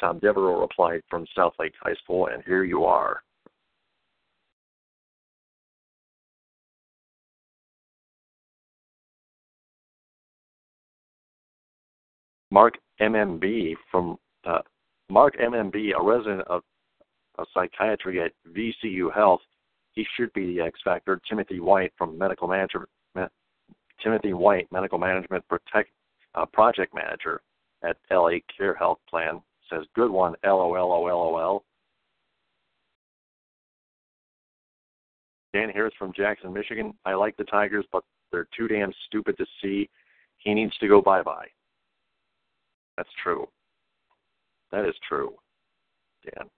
Tom 0.00 0.18
Devereaux 0.18 0.60
replied 0.60 1.02
from 1.10 1.26
South 1.36 1.52
Lake 1.58 1.74
High 1.80 1.94
School, 2.02 2.28
and 2.28 2.42
here 2.44 2.64
you 2.64 2.84
are. 2.84 3.22
Mark 12.50 12.74
MMB 13.00 13.74
from 13.90 14.16
uh, 14.44 14.60
Mark 15.08 15.36
MMB, 15.36 15.92
a 15.98 16.02
resident 16.02 16.42
of, 16.48 16.62
of 17.38 17.46
psychiatry 17.54 18.20
at 18.22 18.32
VCU 18.52 19.12
Health. 19.14 19.40
He 19.92 20.06
should 20.16 20.32
be 20.32 20.54
the 20.54 20.60
X 20.60 20.78
factor. 20.84 21.20
Timothy 21.28 21.60
White 21.60 21.92
from 21.98 22.16
medical 22.16 22.48
management. 22.48 22.88
Timothy 24.02 24.32
White, 24.32 24.66
medical 24.72 24.98
management 24.98 25.46
protect 25.48 25.90
uh, 26.34 26.46
project 26.46 26.94
manager 26.94 27.42
at 27.84 27.96
LA 28.10 28.38
Care 28.56 28.74
Health 28.74 28.98
Plan, 29.08 29.42
says, 29.68 29.84
"Good 29.94 30.10
one, 30.10 30.34
LOL, 30.44 31.64
Dan 35.52 35.70
Harris 35.70 35.94
from 35.98 36.12
Jackson, 36.14 36.52
Michigan. 36.52 36.94
I 37.04 37.14
like 37.14 37.36
the 37.36 37.44
Tigers, 37.44 37.84
but 37.92 38.04
they're 38.30 38.48
too 38.56 38.68
damn 38.68 38.92
stupid 39.06 39.36
to 39.38 39.46
see. 39.60 39.88
He 40.38 40.54
needs 40.54 40.76
to 40.78 40.88
go 40.88 41.02
bye 41.02 41.22
bye. 41.22 41.48
That's 43.00 43.08
true. 43.22 43.48
That 44.72 44.84
is 44.84 44.94
true, 45.08 45.32
Dan. 46.22 46.50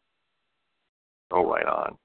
Go 1.30 1.48
right 1.48 1.66
on. 1.66 1.96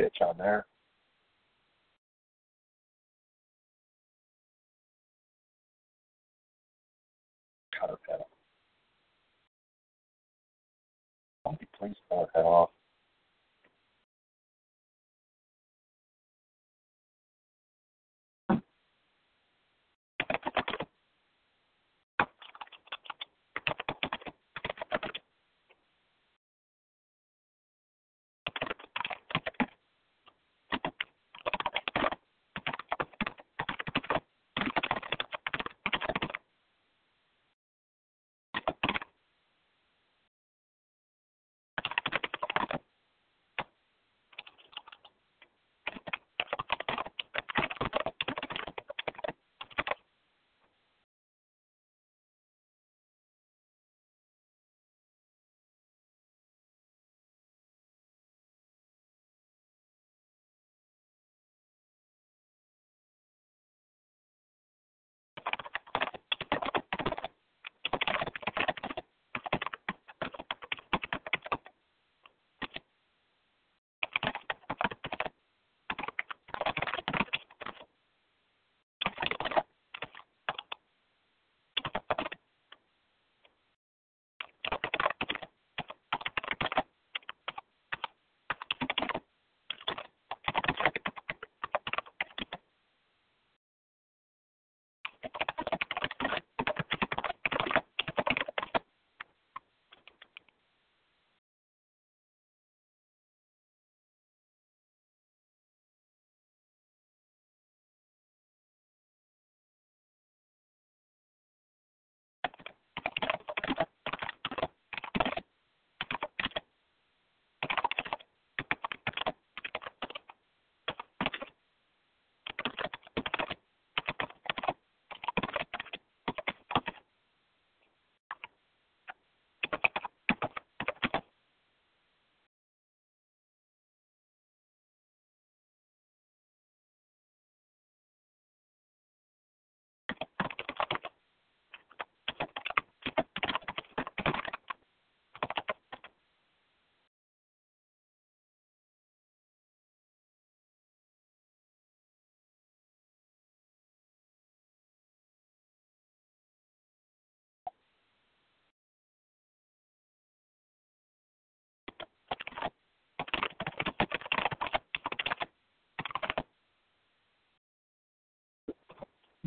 bitch 0.00 0.20
on 0.22 0.36
there. 0.38 0.66
cut 7.78 7.90
her 7.90 7.98
head 8.08 8.20
off. 11.44 11.49
Somebody 11.60 11.94
please 11.94 11.96
cut 12.10 12.28
her 12.34 12.66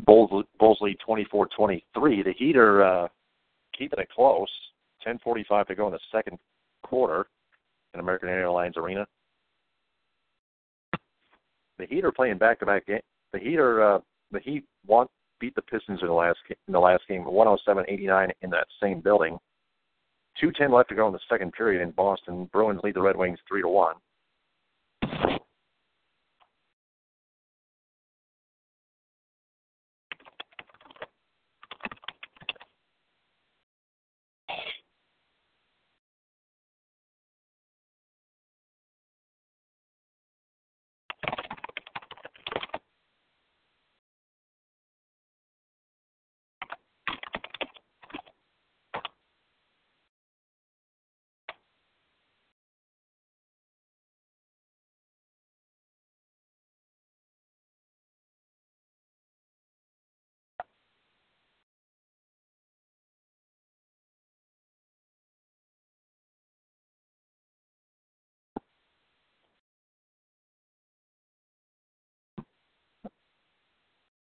head 0.06 0.12
off. 0.12 0.44
Bolsley 0.60 0.96
24-23. 1.06 1.82
The 2.24 2.32
Heater 2.36 2.84
uh, 2.84 3.08
keeping 3.76 3.98
it 3.98 4.08
close. 4.14 4.48
10:45 5.06 5.66
to 5.66 5.74
go 5.74 5.86
in 5.86 5.92
the 5.92 5.98
second 6.10 6.38
quarter 6.82 7.26
in 7.92 8.00
American 8.00 8.28
Airlines 8.28 8.76
Arena. 8.76 9.06
The 11.78 11.86
Heat 11.86 12.04
are 12.04 12.12
playing 12.12 12.38
back-to-back 12.38 12.86
game. 12.86 13.00
The 13.32 13.38
Heater, 13.38 13.82
uh, 13.82 13.98
the 14.30 14.40
Heat 14.40 14.64
won 14.86 15.08
beat 15.40 15.54
the 15.54 15.62
Pistons 15.62 16.00
in 16.00 16.08
the 16.08 16.14
last 16.14 16.38
in 16.48 16.72
the 16.72 16.78
last 16.78 17.02
game, 17.08 17.24
107-89 17.24 18.30
in 18.42 18.50
that 18.50 18.66
same 18.80 19.00
building. 19.00 19.38
2:10 20.40 20.72
left 20.72 20.88
to 20.88 20.94
go 20.94 21.06
in 21.06 21.12
the 21.12 21.20
second 21.28 21.52
period 21.52 21.82
in 21.82 21.90
Boston. 21.90 22.46
Bruins 22.46 22.80
lead 22.82 22.94
the 22.94 23.02
Red 23.02 23.16
Wings 23.16 23.38
three 23.46 23.62
to 23.62 23.68
one. 23.68 23.96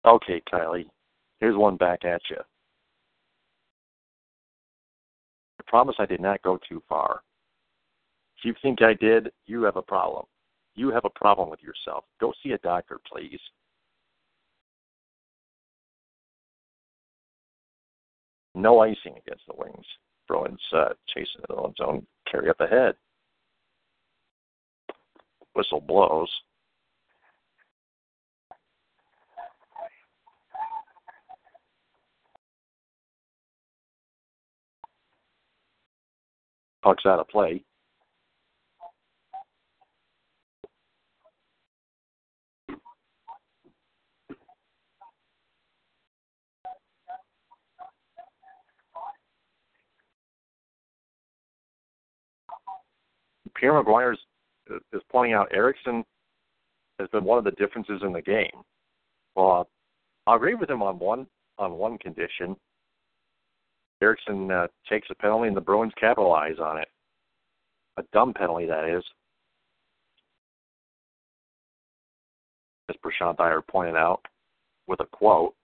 Okay, 0.06 0.41
Kylie, 0.51 0.86
here's 1.39 1.58
one 1.58 1.78
back 1.78 2.06
at 2.06 2.22
you. 2.30 2.38
I 5.60 5.64
promise 5.66 5.95
I 5.97 6.06
did 6.06 6.22
not 6.22 6.43
go 6.43 6.60
too 6.70 6.84
far. 6.88 7.22
If 8.38 8.45
you 8.45 8.53
think 8.62 8.84
I 8.84 8.93
did, 8.93 9.32
you 9.47 9.64
have 9.64 9.78
a 9.78 9.82
problem. 9.82 10.26
You 10.76 10.91
have 10.91 11.06
a 11.06 11.10
problem 11.10 11.49
with 11.49 11.62
yourself. 11.64 12.03
Go 12.22 12.34
see 12.43 12.51
a 12.51 12.58
doctor, 12.60 12.99
please. 13.12 13.39
No 18.53 18.80
icing 18.80 19.16
against 19.18 19.43
the 19.47 19.56
wings. 19.58 19.86
Bruins 20.28 20.62
uh, 20.74 20.89
chasing 21.14 21.41
it 21.49 21.51
on 21.51 21.72
its 21.72 21.80
own 21.84 22.06
carry 22.30 22.49
up 22.49 22.60
ahead. 22.60 22.95
Whistle 25.56 25.82
blows. 25.82 26.30
Puck's 36.86 37.06
out 37.08 37.20
of 37.20 37.28
play. 37.28 37.64
Pierre 53.56 53.84
McGuire 53.84 54.14
uh, 54.70 54.76
is 54.94 55.02
pointing 55.12 55.34
out 55.34 55.48
Eriksson 55.52 56.04
has 57.00 57.08
been 57.10 57.24
one 57.24 57.40
of 57.40 57.46
the 57.46 57.52
differences 57.52 58.02
in 58.04 58.14
the 58.14 58.22
game. 58.22 58.62
Well, 59.36 59.68
I'll 60.28 60.36
agree 60.36 60.54
with 60.54 60.70
him 60.70 60.84
on 60.84 61.00
one 61.00 61.26
on 61.58 61.74
one 61.74 61.98
condition. 61.98 62.56
Ericsson 64.06 64.51
uh, 64.51 64.68
takes 64.88 65.08
a 65.10 65.16
penalty, 65.16 65.47
and 65.47 65.58
the 65.58 65.62
Bruins 65.62 65.93
capitalize 65.99 66.60
on 66.60 66.78
it. 66.78 66.88
A 67.97 68.03
dumb 68.14 68.34
penalty, 68.34 68.68
that 68.68 68.88
is. 68.88 69.03
As 72.88 72.95
Prashant 73.03 73.39
Iyer 73.39 73.62
pointed 73.62 73.95
out 73.95 74.22
with 74.86 74.99
a 74.99 75.06
quote. 75.06 75.56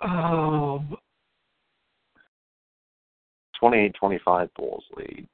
Um, 0.00 0.96
28-25 3.62 4.48
Bulls 4.56 4.84
lead. 4.96 5.28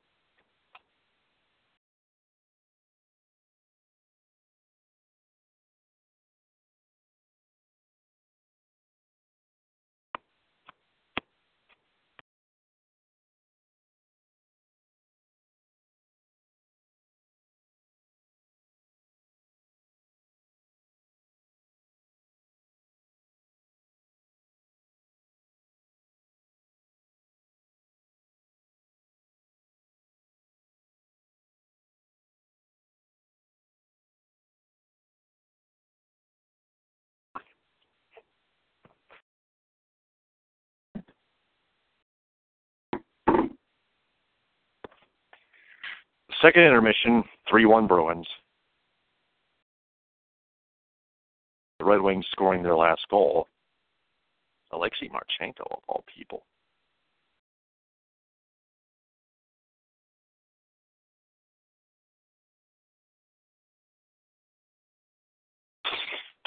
Second 46.43 46.63
intermission, 46.63 47.25
3-1 47.53 47.89
Bruins. 47.89 48.27
The 51.79 51.85
Red 51.85 52.01
Wings 52.01 52.27
scoring 52.33 52.63
their 52.63 52.77
last 52.77 53.03
goal. 53.11 53.49
Alexei 54.73 55.09
Marchenko, 55.09 55.67
of 55.71 55.83
all 55.89 56.05
people. 56.15 56.45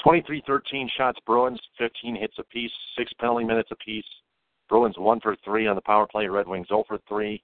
Twenty-three, 0.04 0.44
thirteen 0.48 0.90
shots 0.98 1.20
Bruins, 1.26 1.60
15 1.78 2.16
hits 2.16 2.36
apiece, 2.40 2.72
six 2.98 3.12
penalty 3.20 3.44
minutes 3.44 3.70
apiece. 3.72 4.06
Bruins 4.70 4.98
1 4.98 5.20
for 5.20 5.36
3 5.44 5.68
on 5.68 5.76
the 5.76 5.82
power 5.82 6.08
play, 6.08 6.28
Red 6.28 6.48
Wings 6.48 6.68
0 6.68 6.84
for 6.88 7.00
3. 7.10 7.42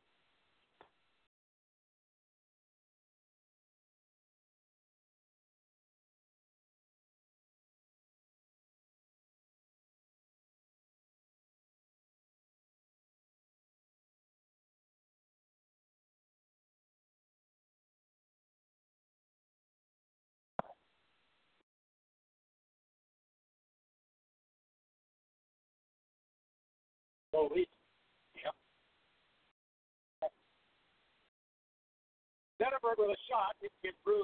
With 32.98 33.10
a 33.10 33.16
shot. 33.30 33.56
It 33.62 33.94
through. 34.06 34.24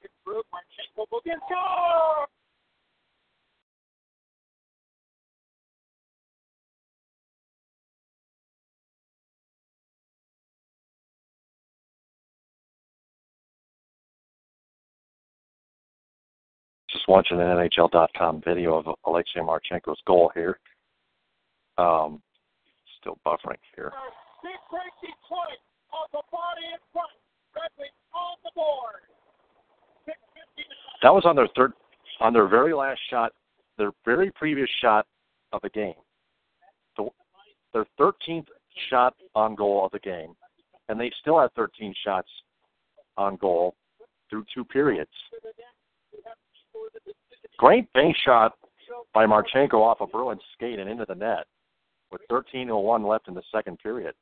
It's 0.00 0.14
through. 0.24 0.42
Marchenko 0.52 1.04
will 1.10 1.20
get 1.26 1.36
score. 1.44 2.26
Just 16.90 17.08
watching 17.08 17.40
an 17.40 17.46
NHL.com 17.46 18.40
video 18.42 18.76
of 18.78 18.86
Alexei 19.06 19.40
Marchenko's 19.40 20.00
goal 20.06 20.30
here. 20.34 20.58
Um, 21.76 22.22
still 23.00 23.18
buffering 23.26 23.60
here. 23.76 23.92
Big 24.42 24.52
breaking 24.70 25.16
point 25.28 25.58
That 31.02 31.12
was 31.12 31.24
on 31.24 31.36
their 31.36 31.48
third, 31.56 31.72
on 32.20 32.32
their 32.32 32.46
very 32.46 32.72
last 32.72 33.00
shot, 33.10 33.32
their 33.76 33.90
very 34.04 34.30
previous 34.30 34.70
shot 34.80 35.06
of 35.52 35.60
the 35.62 35.70
game. 35.70 35.94
The, 36.96 37.08
their 37.72 37.86
13th 37.98 38.46
shot 38.88 39.14
on 39.34 39.54
goal 39.54 39.84
of 39.84 39.90
the 39.92 39.98
game, 39.98 40.34
and 40.88 40.98
they 40.98 41.10
still 41.20 41.40
had 41.40 41.52
13 41.54 41.92
shots 42.04 42.28
on 43.16 43.36
goal 43.36 43.74
through 44.30 44.44
two 44.54 44.64
periods. 44.64 45.10
Great 47.58 47.92
bank 47.92 48.16
shot 48.24 48.54
by 49.12 49.26
Marchenko 49.26 49.74
off 49.74 50.00
a 50.00 50.06
Bruins 50.06 50.40
skate 50.54 50.78
and 50.78 50.88
into 50.88 51.04
the 51.06 51.14
net 51.14 51.46
with 52.10 52.20
13:01 52.30 53.06
left 53.06 53.28
in 53.28 53.34
the 53.34 53.42
second 53.52 53.78
period. 53.78 54.14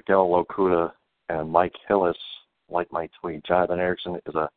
Miguel 0.00 0.28
Locuda 0.28 0.92
and 1.28 1.50
Mike 1.50 1.74
Hillis 1.86 2.16
like 2.70 2.90
my 2.90 3.08
tweet. 3.20 3.44
Jonathan 3.44 3.78
Ericsson 3.78 4.18
is 4.26 4.34
a 4.34 4.48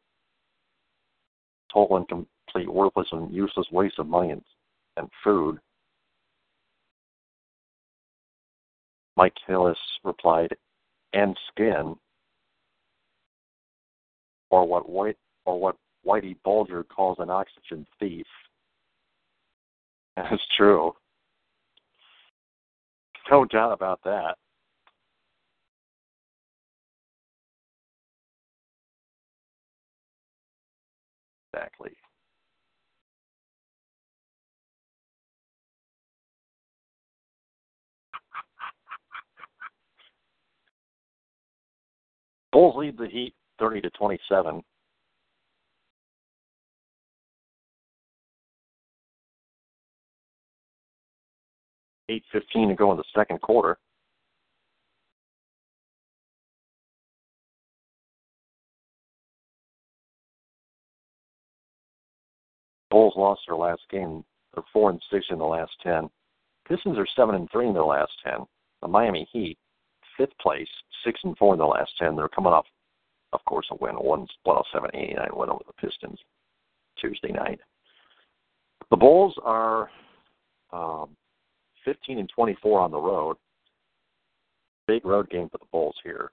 total 1.73 1.97
and 1.97 2.07
complete 2.07 2.71
worthless 2.71 3.07
and 3.11 3.33
useless 3.33 3.67
waste 3.69 3.99
of 3.99 4.07
money 4.07 4.31
and, 4.31 4.41
and 4.95 5.09
food. 5.21 5.59
Mike 9.17 9.35
Hillis 9.45 9.77
replied, 10.05 10.55
and 11.11 11.37
skin, 11.51 11.95
or 14.49 14.65
what 14.65 14.89
White 14.89 15.17
or 15.45 15.59
what 15.59 15.75
Whitey 16.05 16.37
Bulger 16.45 16.83
calls 16.83 17.17
an 17.19 17.29
oxygen 17.29 17.85
thief. 17.99 18.25
That's 20.15 20.41
true. 20.55 20.93
No 23.29 23.45
doubt 23.45 23.73
about 23.73 23.99
that. 24.05 24.37
exactly 31.53 31.91
Bulls 42.51 42.75
lead 42.77 42.97
the 42.97 43.07
Heat 43.07 43.33
30 43.59 43.81
to 43.81 43.89
27. 43.89 44.61
Eight 52.09 52.23
fifteen 52.31 52.67
to 52.67 52.75
go 52.75 52.91
in 52.91 52.97
the 52.97 53.03
second 53.15 53.41
quarter. 53.41 53.79
Bulls 62.93 63.15
lost 63.17 63.41
their 63.47 63.57
last 63.57 63.81
game. 63.89 64.23
They're 64.53 64.63
four 64.71 64.91
and 64.91 65.01
six 65.11 65.25
in 65.31 65.39
the 65.39 65.45
last 65.45 65.71
ten. 65.81 66.11
Pistons 66.69 66.99
are 66.99 67.07
seven 67.15 67.33
and 67.33 67.49
three 67.51 67.67
in 67.67 67.73
their 67.73 67.83
last 67.83 68.11
ten. 68.23 68.45
The 68.83 68.87
Miami 68.87 69.27
Heat, 69.31 69.57
fifth 70.15 70.37
place, 70.39 70.67
six 71.03 71.19
and 71.23 71.35
four 71.39 71.55
in 71.55 71.59
the 71.59 71.65
last 71.65 71.91
ten. 71.97 72.15
They're 72.15 72.27
coming 72.27 72.53
off, 72.53 72.67
of 73.33 73.43
course, 73.45 73.65
a 73.71 73.75
win, 73.81 73.95
one 73.95 74.27
oh 74.45 74.61
seven 74.71 74.91
eighty 74.93 75.15
nine 75.15 75.31
win 75.33 75.49
over 75.49 75.63
the 75.65 75.73
Pistons 75.73 76.19
Tuesday 77.01 77.31
night. 77.31 77.59
The 78.91 78.97
Bulls 78.97 79.33
are 79.43 79.89
um, 80.71 81.17
fifteen 81.83 82.19
and 82.19 82.29
twenty 82.29 82.55
four 82.61 82.79
on 82.79 82.91
the 82.91 82.99
road. 82.99 83.37
Big 84.85 85.03
road 85.03 85.31
game 85.31 85.49
for 85.49 85.57
the 85.57 85.65
Bulls 85.71 85.95
here. 86.03 86.29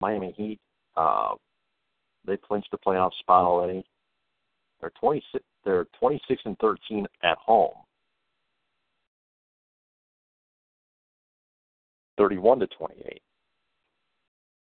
Miami 0.00 0.32
Heat, 0.34 0.58
uh, 0.96 1.34
they 2.26 2.36
clinched 2.36 2.70
the 2.70 2.78
playoff 2.78 3.12
spot 3.18 3.44
already. 3.44 3.84
They're 4.80 4.92
26, 5.00 5.44
they're 5.64 5.86
26 5.98 6.42
and 6.44 6.58
13 6.58 7.06
at 7.22 7.38
home. 7.38 7.74
31 12.18 12.60
to 12.60 12.66
28. 12.66 13.22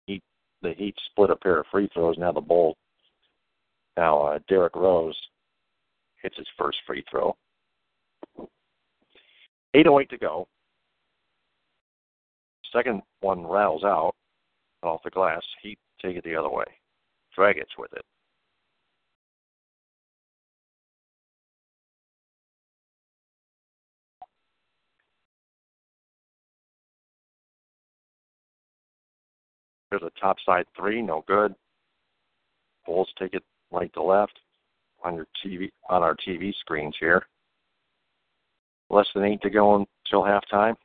Heat, 0.07 0.23
the 0.61 0.73
Heat 0.73 0.95
split 1.11 1.29
a 1.29 1.35
pair 1.35 1.59
of 1.59 1.65
free 1.71 1.89
throws. 1.93 2.17
Now 2.17 2.31
the 2.31 2.41
Bulls. 2.41 2.75
now 3.95 4.21
uh, 4.21 4.39
Derrick 4.49 4.75
Rose 4.75 5.17
hits 6.21 6.37
his 6.37 6.47
first 6.57 6.77
free 6.85 7.03
throw. 7.09 7.35
8.08 9.75 10.09
to 10.09 10.17
go. 10.17 10.47
Second 12.73 13.01
one 13.21 13.45
rattles 13.45 13.83
out 13.83 14.13
off 14.83 15.01
the 15.03 15.09
glass. 15.09 15.41
Heat 15.61 15.79
take 16.01 16.17
it 16.17 16.23
the 16.23 16.35
other 16.35 16.49
way. 16.49 16.65
Dragons 17.37 17.69
with 17.77 17.93
it. 17.93 18.01
There's 29.91 30.01
a 30.01 30.19
top 30.19 30.37
side 30.43 30.65
three, 30.75 31.03
no 31.03 31.23
good. 31.27 31.53
Bulls 32.87 33.07
take 33.19 33.35
it 33.35 33.43
right 33.71 33.93
to 33.93 34.01
left 34.01 34.39
on 35.03 35.13
your 35.13 35.27
TV 35.45 35.69
on 35.91 36.01
our 36.01 36.15
TV 36.27 36.51
screens 36.61 36.95
here. 36.99 37.23
Less 38.89 39.07
than 39.13 39.25
eight 39.25 39.41
to 39.43 39.51
go 39.51 39.75
until 39.75 40.23
halftime. 40.23 40.75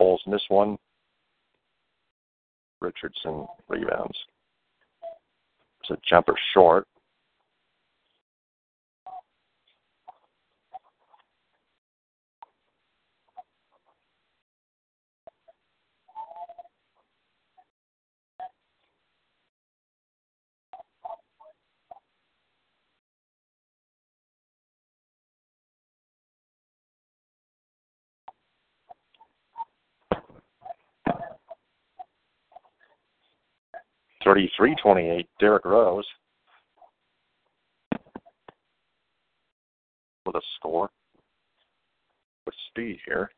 Bulls 0.00 0.22
miss 0.26 0.40
one. 0.48 0.78
Richardson 2.80 3.46
rebounds. 3.68 4.16
It's 5.82 5.90
a 5.90 5.98
jumper 6.08 6.34
short. 6.54 6.88
Thirty-three 34.24 34.76
twenty-eight. 34.82 35.28
Derrick 35.38 35.64
Rose 35.64 36.06
with 40.26 40.36
a 40.36 40.42
score 40.56 40.90
with 42.44 42.54
speed 42.68 42.98
here. 43.06 43.30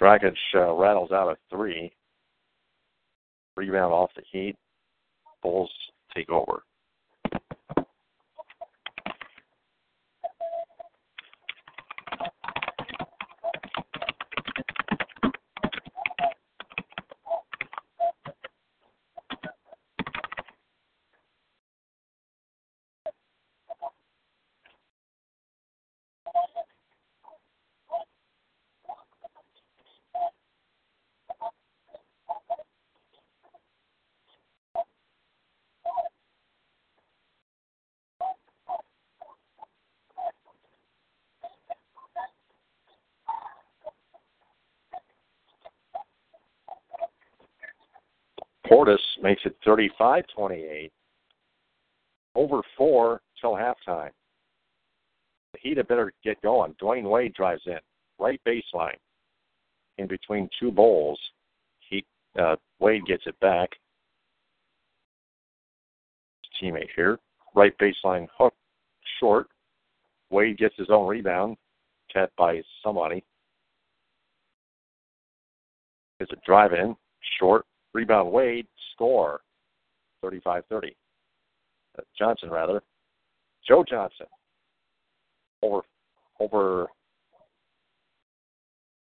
Dragic 0.00 0.34
uh, 0.54 0.72
rattles 0.74 1.12
out 1.12 1.30
a 1.30 1.36
three. 1.54 1.92
Rebound 3.56 3.92
off 3.92 4.10
the 4.14 4.22
Heat. 4.30 4.56
Bulls 5.42 5.70
take 6.14 6.30
over. 6.30 6.62
Portis 48.68 48.98
makes 49.22 49.42
it 49.44 49.56
35-28. 49.66 50.90
Over 52.34 52.60
four 52.76 53.20
till 53.40 53.52
halftime. 53.52 54.10
The 55.52 55.58
Heat 55.60 55.76
had 55.78 55.88
better 55.88 56.12
get 56.22 56.40
going. 56.42 56.74
Dwyane 56.80 57.08
Wade 57.08 57.34
drives 57.34 57.62
in, 57.66 57.78
right 58.18 58.40
baseline, 58.46 58.98
in 59.96 60.06
between 60.06 60.48
two 60.60 60.70
bowls. 60.70 61.18
He 61.80 62.04
uh, 62.38 62.56
Wade 62.78 63.06
gets 63.06 63.24
it 63.26 63.38
back. 63.40 63.70
His 66.42 66.70
teammate 66.70 66.90
here, 66.94 67.18
right 67.54 67.72
baseline 67.78 68.28
hook, 68.36 68.54
short. 69.18 69.48
Wade 70.30 70.58
gets 70.58 70.74
his 70.76 70.90
own 70.90 71.08
rebound, 71.08 71.56
tapped 72.12 72.36
by 72.36 72.60
somebody. 72.84 73.24
It's 76.20 76.32
a 76.32 76.36
drive 76.44 76.72
in, 76.72 76.94
short, 77.38 77.64
Rebound 77.94 78.30
Wade, 78.30 78.66
score 78.92 79.40
35 80.22 80.64
30. 80.68 80.96
Uh, 81.96 82.02
Johnson, 82.18 82.50
rather. 82.50 82.82
Joe 83.66 83.84
Johnson. 83.88 84.26
Over, 85.62 85.80
over, 86.40 86.86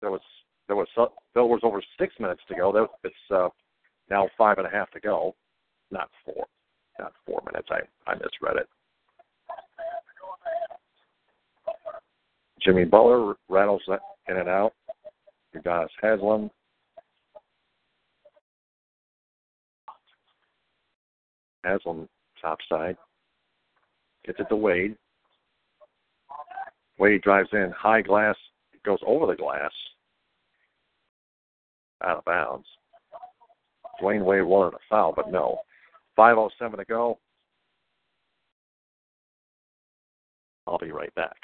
there 0.01 0.11
was, 0.11 0.21
there 0.67 0.75
was, 0.75 0.87
there 1.33 1.43
was 1.43 1.59
over 1.63 1.81
six 1.99 2.13
minutes 2.19 2.41
to 2.47 2.55
go. 2.55 2.87
It's 3.03 3.15
uh, 3.33 3.49
now 4.09 4.29
five 4.37 4.57
and 4.57 4.67
a 4.67 4.69
half 4.69 4.89
to 4.91 4.99
go. 4.99 5.35
Not 5.91 6.09
four, 6.25 6.45
not 6.99 7.13
four 7.25 7.41
minutes. 7.45 7.67
I, 7.71 8.09
I 8.09 8.15
misread 8.15 8.57
it. 8.57 8.67
Jimmy 12.61 12.85
Butler 12.85 13.35
rattles 13.49 13.81
that 13.87 13.99
in 14.27 14.37
and 14.37 14.49
out. 14.49 14.73
Udonis 15.55 15.87
Haslem 16.01 16.49
Haslem 21.63 22.07
top 22.41 22.59
side. 22.69 22.97
Gets 24.25 24.39
it 24.39 24.49
to 24.49 24.55
Wade. 24.55 24.95
Wade 26.99 27.21
drives 27.21 27.49
in. 27.53 27.71
High 27.77 28.01
glass. 28.01 28.35
goes 28.83 28.99
over 29.05 29.25
the 29.25 29.35
glass. 29.35 29.71
Out 32.03 32.17
of 32.17 32.25
bounds. 32.25 32.67
Dwyane 34.01 34.23
Wade 34.23 34.43
wanted 34.43 34.75
a 34.75 34.79
foul, 34.89 35.13
but 35.15 35.31
no. 35.31 35.59
5.07 36.17 36.77
to 36.77 36.85
go. 36.85 37.19
I'll 40.67 40.77
be 40.77 40.91
right 40.91 41.13
back. 41.15 41.37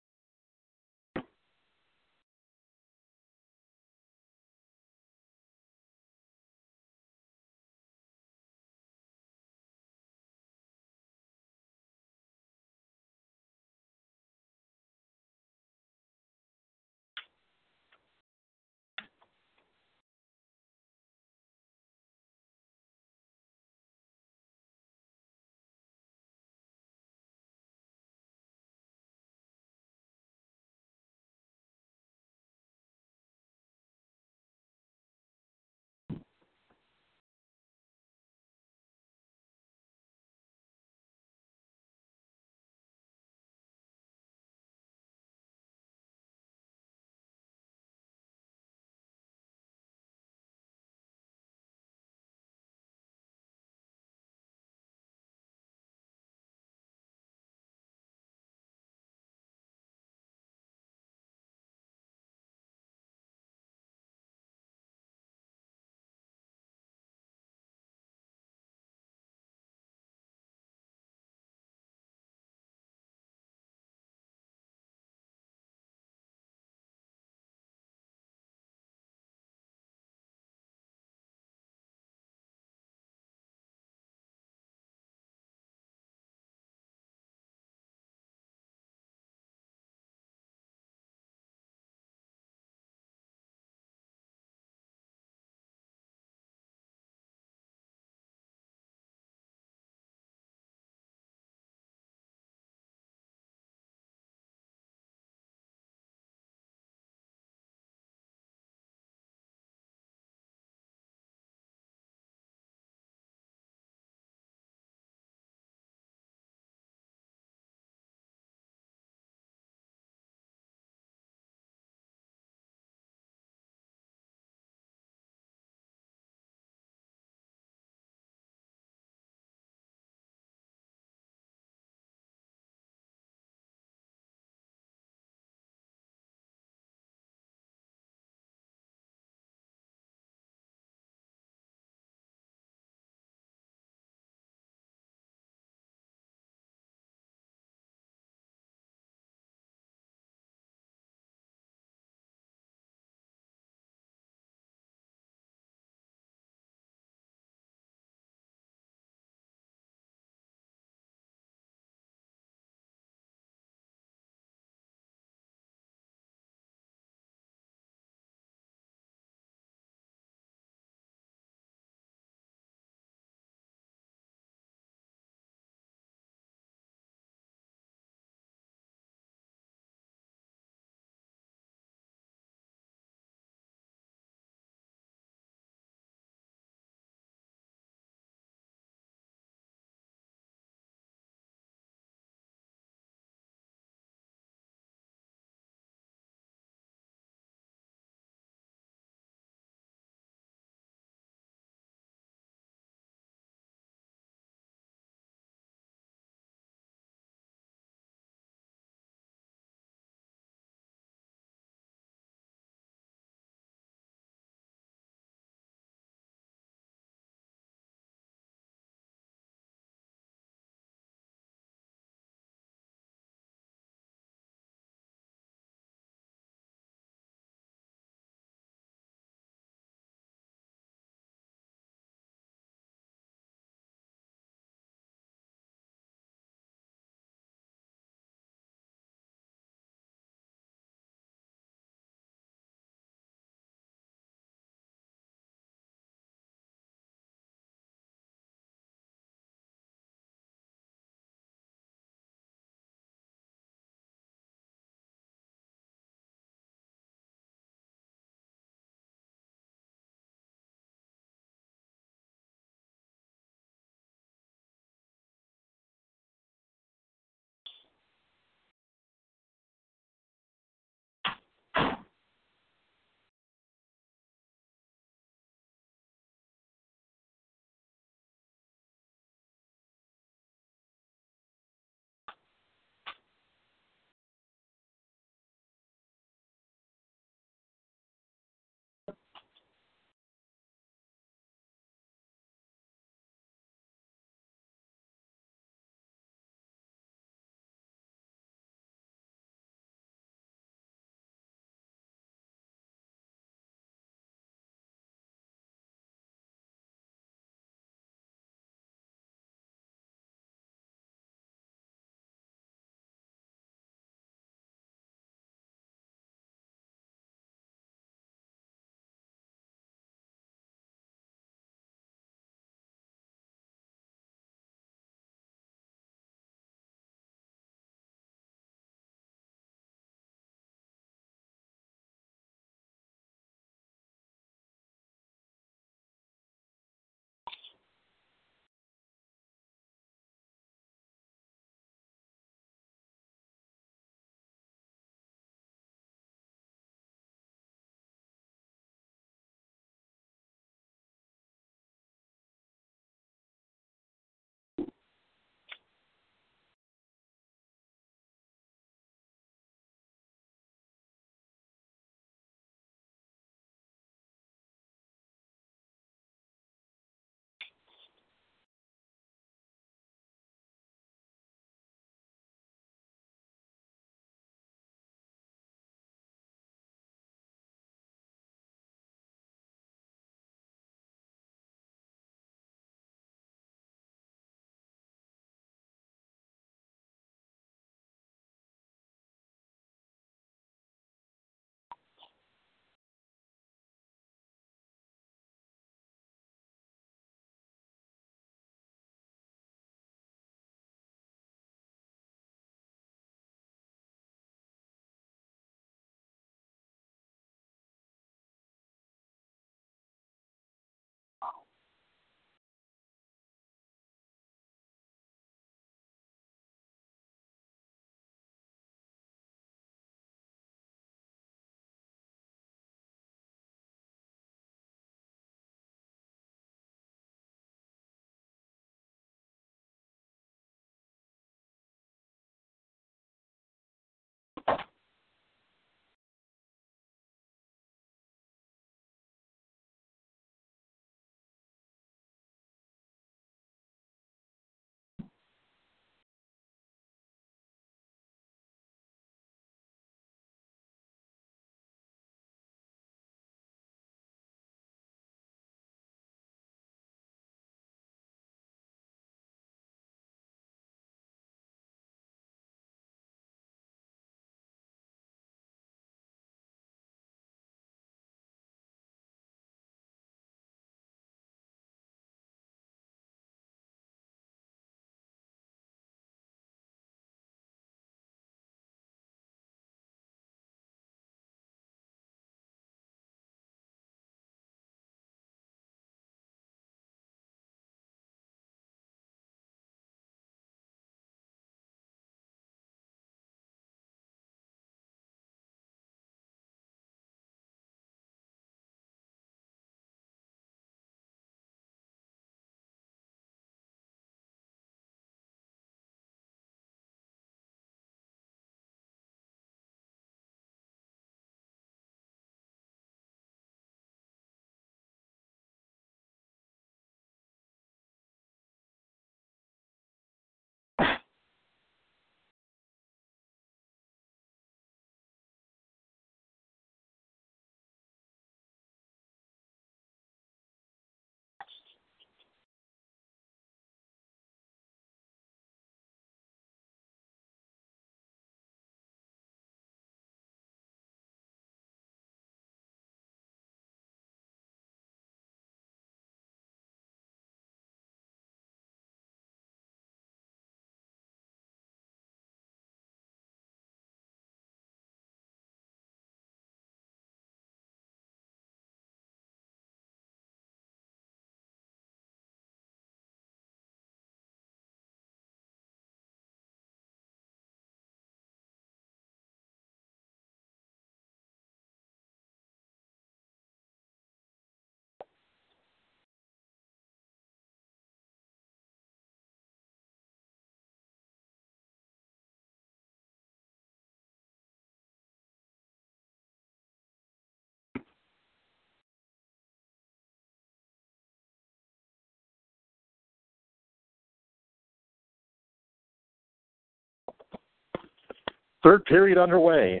Third 598.86 599.04
period 599.06 599.36
underway. 599.36 600.00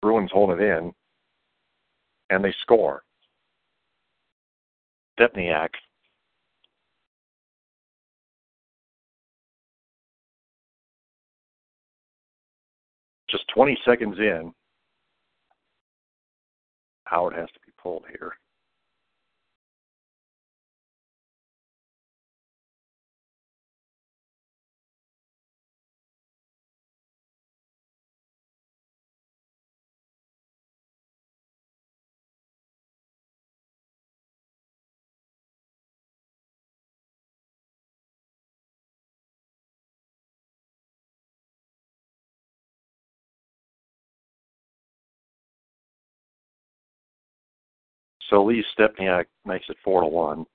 Bruins 0.00 0.30
hold 0.32 0.58
it 0.58 0.60
in, 0.62 0.90
and 2.30 2.42
they 2.42 2.54
score. 2.62 3.02
Stempniak 5.20 5.68
just 13.28 13.44
20 13.54 13.76
seconds 13.84 14.16
in. 14.18 14.50
Howard 17.04 17.34
has 17.34 17.48
to 17.48 17.60
be 17.66 17.72
pulled 17.82 18.04
here. 18.08 18.32
So 48.32 48.42
Lee 48.42 48.64
Stempniak 48.74 49.26
makes 49.44 49.66
it 49.68 49.76
four 49.84 50.00
to 50.00 50.06
one. 50.06 50.46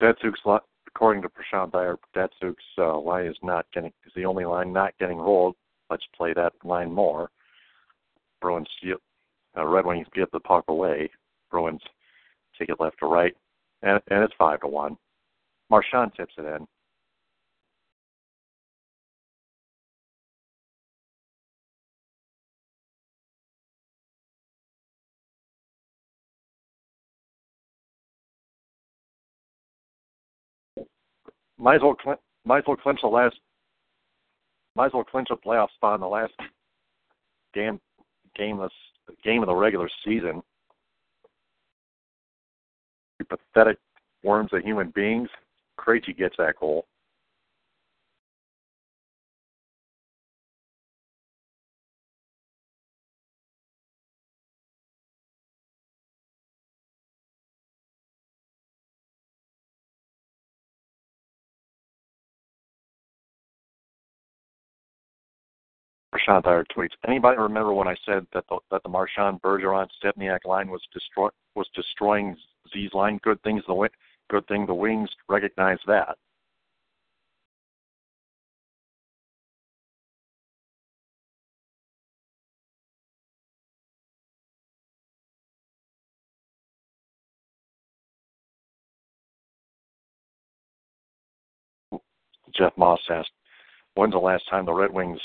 Datsyuk's 0.00 0.40
according 0.88 1.20
to 1.22 1.28
Prashant 1.28 1.74
Iyer, 1.74 1.98
Datsyuk's 2.16 2.56
uh, 2.78 2.98
line 2.98 3.26
is 3.26 3.36
not 3.42 3.66
getting 3.74 3.92
is 4.06 4.12
the 4.16 4.24
only 4.24 4.46
line 4.46 4.72
not 4.72 4.94
getting 4.98 5.18
rolled. 5.18 5.56
Let's 5.90 6.06
play 6.16 6.32
that 6.32 6.54
line 6.64 6.90
more. 6.90 7.30
Bruins 8.40 8.66
uh, 9.56 9.66
Red 9.66 9.84
Wings 9.84 10.06
get 10.14 10.32
the 10.32 10.40
puck 10.40 10.64
away. 10.68 11.10
Bruins 11.50 11.82
take 12.58 12.70
it 12.70 12.80
left 12.80 12.98
to 13.00 13.06
right, 13.06 13.36
and, 13.82 14.00
and 14.08 14.24
it's 14.24 14.34
five 14.38 14.60
to 14.60 14.68
one. 14.68 14.96
Marchand 15.68 16.12
tips 16.16 16.32
it 16.38 16.46
in. 16.46 16.66
Might 31.62 31.76
as 31.76 31.82
well 31.82 31.96
cl- 32.02 32.20
might 32.44 32.58
as 32.58 32.64
well 32.66 32.76
clinch 32.76 33.00
the 33.02 33.08
last 33.08 33.36
might 34.74 34.86
as 34.86 34.92
well 34.92 35.04
clinch 35.04 35.28
a 35.30 35.36
playoff 35.36 35.70
spot 35.74 35.94
in 35.94 36.00
the 36.00 36.08
last 36.08 36.32
game 37.54 37.80
game 38.36 38.60
of 38.60 38.70
game 39.24 39.42
of 39.42 39.46
the 39.46 39.54
regular 39.54 39.88
season. 40.04 40.42
You 43.20 43.26
pathetic 43.26 43.78
worms 44.24 44.50
of 44.52 44.62
human 44.62 44.90
beings. 44.90 45.28
Krejci 45.78 46.16
gets 46.16 46.36
that 46.38 46.54
goal. 46.58 46.86
Prashant 66.22 66.46
Iyer 66.46 66.64
tweets. 66.76 66.90
Anybody 67.06 67.38
remember 67.38 67.72
when 67.72 67.88
I 67.88 67.96
said 68.06 68.26
that 68.32 68.44
the, 68.48 68.58
that 68.70 68.82
the 68.82 68.88
Marchand 68.88 69.40
Bergeron 69.42 69.88
Stempniak 70.02 70.44
line 70.44 70.70
was 70.70 70.82
destroy 70.92 71.28
was 71.54 71.68
destroying 71.74 72.36
Z's 72.72 72.92
line? 72.94 73.18
Good 73.22 73.42
things 73.42 73.62
the 73.66 73.88
good 74.30 74.46
thing 74.46 74.66
the 74.66 74.74
Wings 74.74 75.10
recognize 75.28 75.78
that. 75.86 76.16
Jeff 92.54 92.76
Moss 92.76 93.00
asked, 93.08 93.30
"When's 93.94 94.12
the 94.12 94.18
last 94.18 94.46
time 94.50 94.66
the 94.66 94.72
Red 94.74 94.92
Wings 94.92 95.20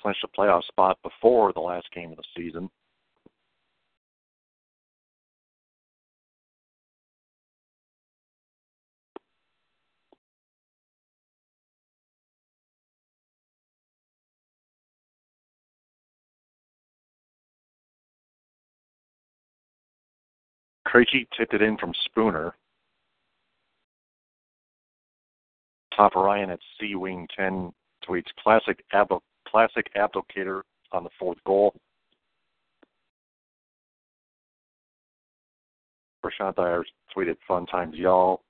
clinched 0.00 0.24
a 0.24 0.28
playoff 0.28 0.64
spot 0.64 0.98
before 1.02 1.52
the 1.52 1.60
last 1.60 1.86
game 1.94 2.10
of 2.10 2.16
the 2.16 2.24
season. 2.36 2.70
Krejci 20.88 21.26
tipped 21.36 21.52
it 21.52 21.60
in 21.60 21.76
from 21.76 21.92
Spooner. 22.06 22.54
Top 25.94 26.14
Ryan 26.14 26.50
at 26.50 26.60
C 26.80 26.94
Wing 26.94 27.28
10 27.36 27.72
tweets 28.08 28.28
classic 28.42 28.82
Abba 28.92 29.18
classic 29.50 29.86
applicator 29.96 30.62
on 30.92 31.04
the 31.04 31.10
fourth 31.18 31.38
goal. 31.44 31.74
Prashant 36.24 36.58
Iyer 36.58 36.84
tweeted 37.16 37.36
fun 37.46 37.66
times 37.66 37.94
y'all. 37.96 38.42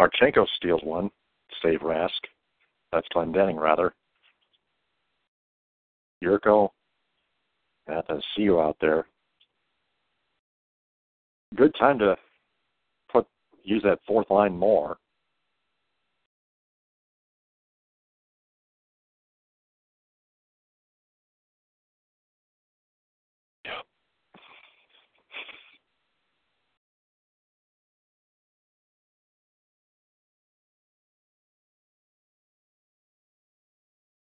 Marchenko 0.00 0.46
steals 0.56 0.82
one, 0.84 1.10
save 1.62 1.80
Rask. 1.80 2.10
That's 2.92 3.08
Glendening, 3.14 3.60
rather. 3.60 3.92
Jurco, 6.22 6.70
got 7.88 8.06
to 8.08 8.20
see 8.36 8.42
you 8.42 8.60
out 8.60 8.76
there. 8.80 9.06
Good 11.56 11.74
time 11.78 11.98
to 11.98 12.16
put 13.10 13.26
use 13.64 13.82
that 13.84 14.00
fourth 14.06 14.30
line 14.30 14.56
more. 14.56 14.98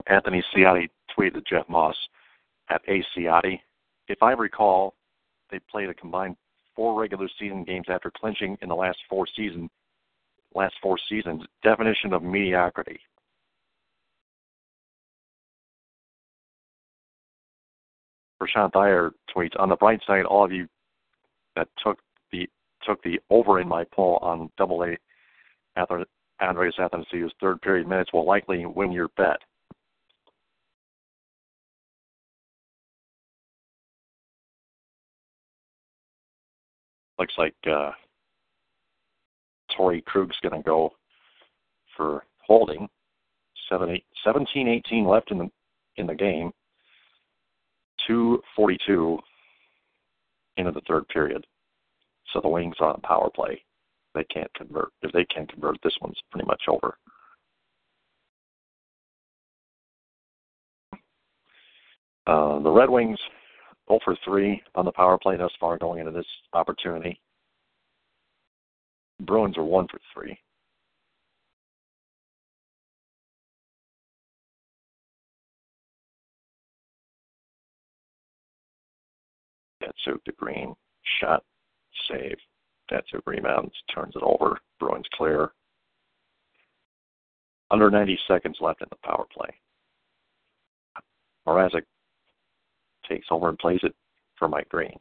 Anthony 0.07 0.43
Ciotti 0.53 0.89
tweeted 1.17 1.45
Jeff 1.47 1.67
Moss 1.69 1.95
at 2.69 2.81
A 2.87 3.03
Ciotti. 3.15 3.59
If 4.07 4.21
I 4.21 4.31
recall, 4.31 4.95
they 5.49 5.59
played 5.69 5.89
a 5.89 5.93
combined 5.93 6.35
four 6.75 6.99
regular 6.99 7.27
season 7.39 7.63
games 7.63 7.87
after 7.89 8.11
clinching 8.11 8.57
in 8.61 8.69
the 8.69 8.75
last 8.75 8.97
four 9.09 9.27
season 9.35 9.69
last 10.53 10.75
four 10.81 10.97
seasons. 11.09 11.43
Definition 11.63 12.13
of 12.13 12.23
mediocrity. 12.23 12.99
Prashant 18.41 18.75
Iyer 18.75 19.11
tweets 19.33 19.57
on 19.59 19.69
the 19.69 19.75
bright 19.75 20.01
side, 20.05 20.25
all 20.25 20.43
of 20.43 20.51
you 20.51 20.67
that 21.55 21.67
took 21.83 21.99
the 22.31 22.49
took 22.83 23.01
the 23.03 23.19
over 23.29 23.59
in 23.59 23.67
my 23.67 23.83
poll 23.93 24.17
on 24.21 24.49
double 24.57 24.83
A 24.83 24.97
Andreas 26.41 26.75
Athanasiou's 26.79 27.33
third 27.39 27.61
period 27.61 27.87
minutes 27.87 28.11
will 28.11 28.25
likely 28.25 28.65
win 28.65 28.91
your 28.91 29.09
bet. 29.09 29.37
Looks 37.21 37.33
like 37.37 37.53
uh, 37.71 37.91
Torey 39.77 40.03
Krug's 40.03 40.35
going 40.41 40.59
to 40.59 40.67
go 40.67 40.91
for 41.95 42.25
holding. 42.39 42.89
Seven, 43.69 43.91
eight, 43.91 44.05
17, 44.23 44.67
18 44.67 45.05
left 45.05 45.29
in 45.31 45.37
the 45.37 45.49
in 45.97 46.07
the 46.07 46.15
game. 46.15 46.51
2:42 48.09 49.19
into 50.57 50.71
the 50.71 50.81
third 50.87 51.07
period. 51.09 51.45
So 52.33 52.41
the 52.41 52.49
Wings 52.49 52.75
on 52.79 52.99
power 53.01 53.29
play. 53.29 53.61
They 54.15 54.23
can't 54.25 54.51
convert. 54.55 54.89
If 55.03 55.11
they 55.11 55.25
can 55.25 55.45
convert, 55.45 55.77
this 55.83 55.95
one's 56.01 56.19
pretty 56.31 56.47
much 56.47 56.63
over. 56.67 56.97
Uh, 62.25 62.59
the 62.59 62.71
Red 62.71 62.89
Wings 62.89 63.19
0 63.89 63.99
for 64.03 64.15
3 64.25 64.61
on 64.75 64.85
the 64.85 64.91
power 64.91 65.17
play 65.17 65.37
thus 65.37 65.51
far 65.59 65.77
going 65.77 65.99
into 65.99 66.11
this 66.11 66.25
opportunity. 66.53 67.19
Bruins 69.21 69.57
are 69.57 69.63
1 69.63 69.87
for 69.89 69.99
3. 70.13 70.37
Datsyuk 79.81 80.23
to 80.25 80.31
Green, 80.33 80.75
shot, 81.19 81.43
save. 82.09 82.37
Datsyuk 82.91 83.21
rebounds, 83.25 83.73
turns 83.93 84.15
it 84.15 84.23
over. 84.23 84.59
Bruins 84.79 85.05
clear. 85.13 85.51
Under 87.69 87.89
90 87.89 88.19
seconds 88.27 88.57
left 88.59 88.81
in 88.81 88.87
the 88.89 88.97
power 89.03 89.25
play. 89.33 89.49
Mrazek 91.47 91.83
takes 93.11 93.27
over 93.31 93.49
and 93.49 93.57
plays 93.59 93.79
it 93.83 93.95
for 94.37 94.47
Mike 94.47 94.69
Green. 94.69 94.97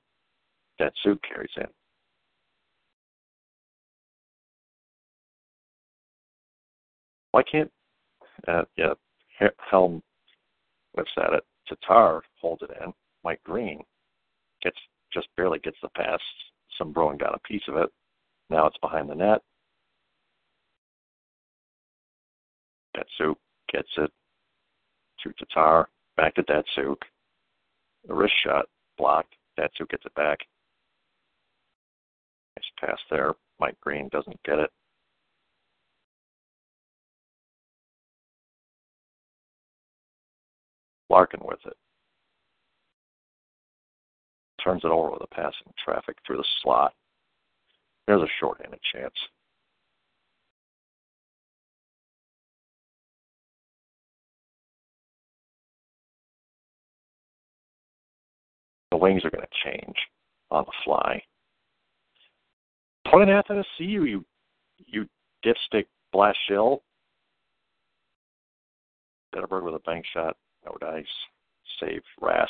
Datsyuk 0.81 1.19
carries 1.23 1.51
in. 1.57 1.66
Why 7.32 7.43
can't 7.51 7.70
uh, 8.49 8.62
yeah, 8.77 8.95
Helm 9.70 10.03
whips 10.95 11.11
at 11.16 11.32
it. 11.32 11.45
Tatar 11.69 12.23
holds 12.41 12.62
it 12.62 12.70
in. 12.82 12.93
Mike 13.24 13.41
Green 13.45 13.81
gets 14.62 14.77
just 15.12 15.28
barely 15.37 15.59
gets 15.61 15.77
the 15.82 15.89
pass. 15.91 16.20
Some 16.78 16.93
Bruin 16.93 17.19
got 17.19 17.35
a 17.35 17.49
piece 17.49 17.62
of 17.69 17.77
it. 17.77 17.91
Now 18.49 18.66
it's 18.66 18.78
behind 18.78 19.09
the 19.09 19.15
net. 19.15 19.41
Datsyuk 22.97 23.37
gets 23.73 23.89
it 23.99 24.11
to 25.23 25.32
Tatar. 25.39 25.89
Back 26.16 26.35
to 26.35 26.43
Datsyuk. 26.43 26.97
A 28.09 28.14
wrist 28.14 28.35
shot 28.44 28.66
blocked. 28.98 29.35
Datsyuk 29.59 29.90
gets 29.90 30.05
it 30.05 30.14
back. 30.14 30.39
Nice 32.56 32.70
pass 32.81 32.98
there. 33.10 33.35
Mike 33.59 33.78
Green 33.81 34.09
doesn't 34.10 34.43
get 34.44 34.59
it. 34.59 34.70
Larkin 41.10 41.40
with 41.43 41.59
it. 41.66 41.77
Turns 44.62 44.82
it 44.85 44.90
over 44.90 45.10
with 45.10 45.22
a 45.22 45.35
passing 45.35 45.72
traffic 45.85 46.16
through 46.27 46.36
the 46.36 46.44
slot. 46.62 46.94
There's 48.06 48.22
a 48.22 48.28
short-handed 48.39 48.81
chance. 48.93 49.14
The 58.91 58.97
wings 58.97 59.25
are 59.25 59.31
going 59.31 59.45
to 59.45 59.71
change 59.71 59.97
on 60.51 60.65
the 60.65 60.73
fly. 60.85 61.23
Point 63.07 63.31
at 63.31 63.47
to 63.47 63.65
see 63.79 63.85
you, 63.85 64.05
you, 64.05 64.25
you 64.87 65.07
dipstick 65.45 65.87
blast 66.12 66.39
shill. 66.49 66.83
Zetterberg 69.35 69.65
with 69.65 69.75
a 69.75 69.81
bank 69.81 70.05
shot. 70.12 70.37
No 70.65 70.77
dice. 70.81 71.07
Save 71.79 72.03
Rask. 72.21 72.47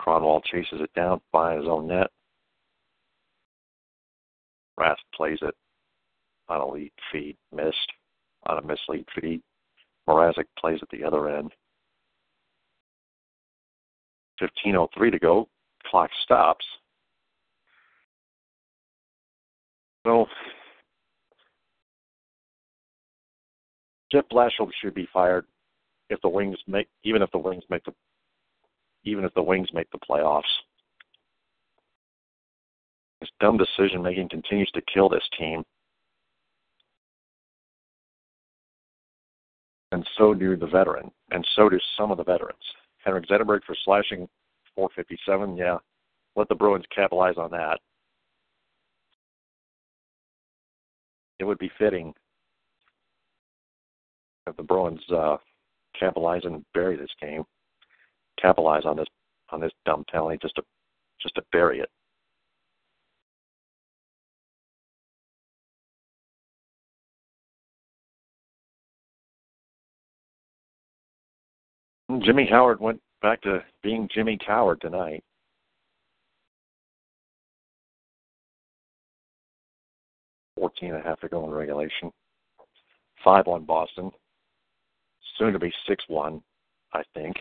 Kronwall 0.00 0.42
chases 0.44 0.80
it 0.80 0.92
down 0.94 1.20
by 1.32 1.56
his 1.56 1.66
own 1.66 1.88
net. 1.88 2.08
Rask 4.78 4.96
plays 5.14 5.38
it 5.42 5.54
on 6.48 6.60
a 6.60 6.68
lead 6.68 6.92
feed, 7.12 7.36
missed 7.54 7.92
on 8.46 8.58
a 8.58 8.62
mislead 8.62 9.04
feed. 9.20 9.42
Mrazek 10.08 10.44
plays 10.58 10.78
at 10.82 10.88
the 10.90 11.04
other 11.04 11.28
end. 11.28 11.52
15.03 14.40 15.12
to 15.12 15.18
go. 15.18 15.48
Clock 15.86 16.10
stops. 16.24 16.64
So 20.06 20.26
Jeff 24.10 24.24
Blashill 24.32 24.70
should 24.80 24.94
be 24.94 25.08
fired 25.12 25.44
if 26.08 26.20
the 26.22 26.28
Wings 26.28 26.56
make 26.66 26.88
even 27.04 27.20
if 27.20 27.30
the 27.30 27.38
Wings 27.38 27.64
make 27.68 27.84
the 27.84 27.92
even 29.04 29.24
if 29.24 29.34
the 29.34 29.42
Wings 29.42 29.68
make 29.74 29.90
the 29.90 29.98
playoffs. 29.98 30.42
His 33.20 33.30
dumb 33.40 33.58
decision 33.58 34.02
making 34.02 34.28
continues 34.28 34.70
to 34.72 34.82
kill 34.92 35.08
this 35.08 35.28
team. 35.38 35.64
And 39.92 40.06
so 40.18 40.34
do 40.34 40.54
the 40.56 40.66
veteran, 40.66 41.10
and 41.30 41.46
so 41.56 41.68
do 41.68 41.78
some 41.96 42.10
of 42.10 42.18
the 42.18 42.24
veterans. 42.24 42.58
Henrik 43.04 43.26
Zetterberg 43.26 43.60
for 43.64 43.74
slashing 43.84 44.28
457, 44.74 45.56
yeah. 45.56 45.78
Let 46.36 46.48
the 46.48 46.54
Bruins 46.54 46.84
capitalize 46.94 47.36
on 47.38 47.50
that. 47.52 47.78
It 51.38 51.44
would 51.44 51.58
be 51.58 51.70
fitting 51.78 52.12
if 54.46 54.56
the 54.56 54.62
Bruins 54.62 55.00
uh, 55.10 55.36
capitalize 55.98 56.42
and 56.44 56.64
bury 56.74 56.96
this 56.96 57.10
game, 57.20 57.44
capitalize 58.40 58.84
on 58.84 58.96
this 58.96 59.06
on 59.50 59.60
this 59.60 59.72
dumb 59.86 60.04
penalty 60.10 60.38
just 60.40 60.54
to 60.56 60.62
just 61.20 61.34
to 61.36 61.42
bury 61.52 61.80
it. 61.80 61.90
Jimmy 72.24 72.46
Howard 72.50 72.80
went 72.80 73.00
back 73.22 73.40
to 73.42 73.62
being 73.82 74.08
Jimmy 74.12 74.38
Coward 74.44 74.80
tonight. 74.80 75.22
Fourteen 80.56 80.90
and 80.90 80.98
a 80.98 81.02
half 81.02 81.20
to 81.20 81.28
go 81.28 81.44
in 81.44 81.50
regulation. 81.50 82.10
Five 83.22 83.46
on 83.46 83.64
Boston 83.64 84.10
soon 85.38 85.52
to 85.52 85.58
be 85.58 85.72
6 85.86 86.04
1, 86.08 86.42
I 86.92 87.02
think. 87.14 87.36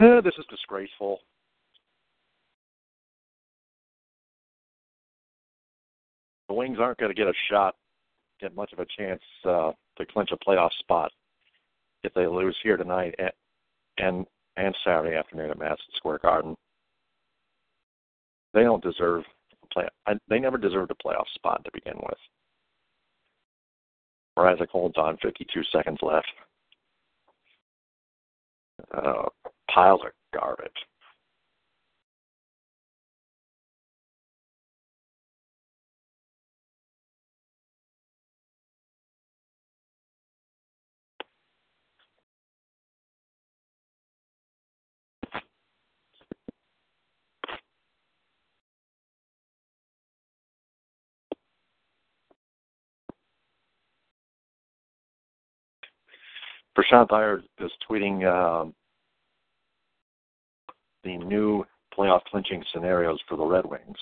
Eh, 0.00 0.20
this 0.20 0.34
is 0.36 0.44
disgraceful. 0.50 1.20
The 6.52 6.58
Wings 6.58 6.76
aren't 6.78 6.98
going 6.98 7.08
to 7.08 7.18
get 7.18 7.28
a 7.28 7.32
shot, 7.50 7.76
get 8.38 8.54
much 8.54 8.74
of 8.74 8.78
a 8.78 8.84
chance 8.98 9.22
uh, 9.46 9.72
to 9.96 10.04
clinch 10.04 10.32
a 10.32 10.36
playoff 10.36 10.68
spot 10.80 11.10
if 12.02 12.12
they 12.12 12.26
lose 12.26 12.54
here 12.62 12.76
tonight 12.76 13.14
and 13.18 13.30
and, 13.96 14.26
and 14.58 14.76
Saturday 14.84 15.16
afternoon 15.16 15.50
at 15.50 15.58
Madison 15.58 15.86
Square 15.96 16.18
Garden. 16.18 16.54
They 18.52 18.64
don't 18.64 18.82
deserve 18.82 19.24
a 19.62 19.66
play. 19.72 19.88
I, 20.06 20.12
they 20.28 20.40
never 20.40 20.58
deserved 20.58 20.90
a 20.90 21.08
playoff 21.08 21.24
spot 21.34 21.64
to 21.64 21.70
begin 21.72 21.96
with. 21.96 22.18
Mrazek 24.38 24.68
holds 24.68 24.98
on, 24.98 25.16
52 25.22 25.62
seconds 25.72 26.00
left. 26.02 26.28
Uh, 28.94 29.22
piles 29.72 30.02
of 30.04 30.12
garbage. 30.38 30.70
Prashant 56.76 57.12
Iyer 57.12 57.42
is 57.60 57.70
tweeting 57.88 58.26
um, 58.26 58.74
the 61.04 61.16
new 61.18 61.64
playoff 61.96 62.22
clinching 62.30 62.64
scenarios 62.72 63.18
for 63.28 63.36
the 63.36 63.44
Red 63.44 63.66
Wings. 63.66 63.98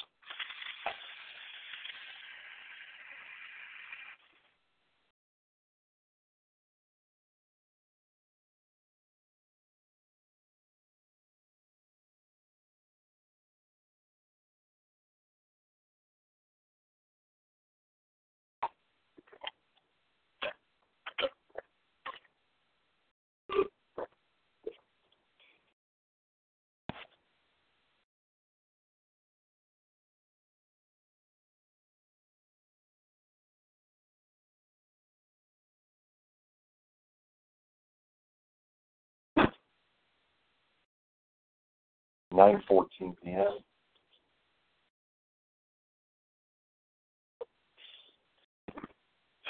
9:14 42.40 43.14
p.m. 43.22 43.58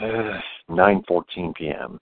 Uh, 0.01 0.41
9:14 0.69 1.55
p.m. 1.55 2.01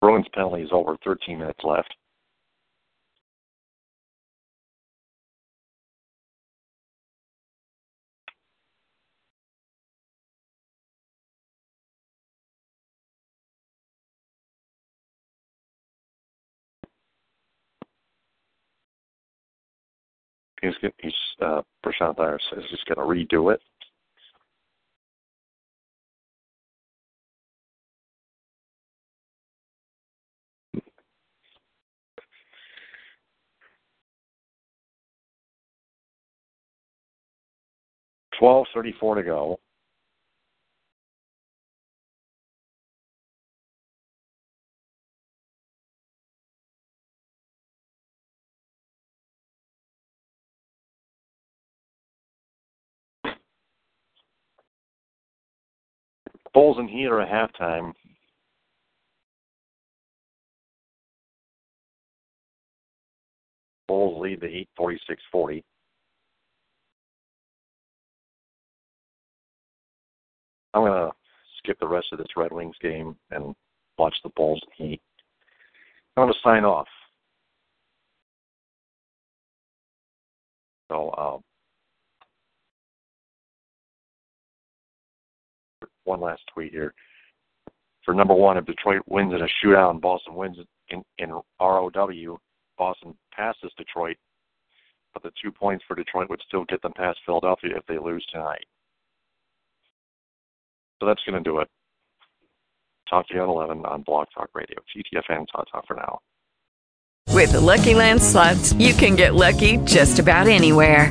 Bruins 0.00 0.26
penalty 0.32 0.62
is 0.62 0.70
over. 0.72 0.96
13 1.04 1.38
minutes 1.38 1.58
left. 1.64 1.92
He's 20.60 20.74
he's 20.98 21.12
uh, 21.40 21.62
Prashant 21.84 22.20
Iyer 22.20 22.38
says 22.50 22.64
he's 22.68 22.94
going 22.94 23.26
to 23.26 23.34
redo 23.34 23.54
it. 23.54 23.60
Twelve 38.38 38.66
thirty-four 38.74 39.14
to 39.16 39.22
go. 39.22 39.60
Bulls 56.52 56.78
and 56.78 56.90
Heat 56.90 57.06
are 57.06 57.20
at 57.20 57.28
halftime. 57.28 57.92
Bulls 63.86 64.20
lead 64.20 64.40
the 64.40 64.48
Heat 64.48 64.68
46-40. 64.78 65.62
I'm 70.74 70.82
going 70.82 70.92
to 70.92 71.10
skip 71.58 71.78
the 71.80 71.88
rest 71.88 72.06
of 72.12 72.18
this 72.18 72.28
Red 72.36 72.52
Wings 72.52 72.76
game 72.80 73.16
and 73.30 73.54
watch 73.98 74.14
the 74.22 74.30
Bulls 74.36 74.60
and 74.64 74.88
Heat. 74.88 75.00
I'm 76.16 76.24
going 76.24 76.32
to 76.32 76.38
sign 76.42 76.64
off. 76.64 76.86
So, 80.90 81.14
um, 81.16 81.42
one 86.10 86.20
last 86.20 86.42
tweet 86.52 86.72
here. 86.72 86.92
For 88.04 88.14
number 88.14 88.34
one, 88.34 88.56
if 88.56 88.66
Detroit 88.66 89.02
wins 89.06 89.32
in 89.32 89.40
a 89.42 89.48
shootout 89.64 89.90
and 89.90 90.00
Boston 90.00 90.34
wins 90.34 90.56
in, 90.88 91.02
in 91.18 91.30
ROW, 91.60 92.38
Boston 92.76 93.14
passes 93.32 93.72
Detroit, 93.76 94.16
but 95.14 95.22
the 95.22 95.30
two 95.42 95.52
points 95.52 95.84
for 95.86 95.94
Detroit 95.94 96.28
would 96.28 96.42
still 96.46 96.64
get 96.64 96.82
them 96.82 96.92
past 96.96 97.18
Philadelphia 97.24 97.76
if 97.76 97.86
they 97.86 97.98
lose 97.98 98.24
tonight. 98.32 98.64
So 100.98 101.06
that's 101.06 101.22
going 101.24 101.42
to 101.42 101.48
do 101.48 101.60
it. 101.60 101.68
Talk 103.08 103.28
to 103.28 103.34
you 103.34 103.42
at 103.42 103.48
11 103.48 103.84
on 103.86 104.02
Blog 104.02 104.28
Talk 104.34 104.50
Radio. 104.54 104.78
TTFN, 104.94 105.46
Talk 105.52 105.70
Talk 105.70 105.86
for 105.86 105.96
now. 105.96 106.18
With 107.32 107.52
the 107.52 107.60
Lucky 107.60 107.94
Land 107.94 108.22
slots, 108.22 108.72
you 108.74 108.92
can 108.92 109.14
get 109.14 109.34
lucky 109.34 109.76
just 109.78 110.18
about 110.18 110.46
anywhere. 110.48 111.10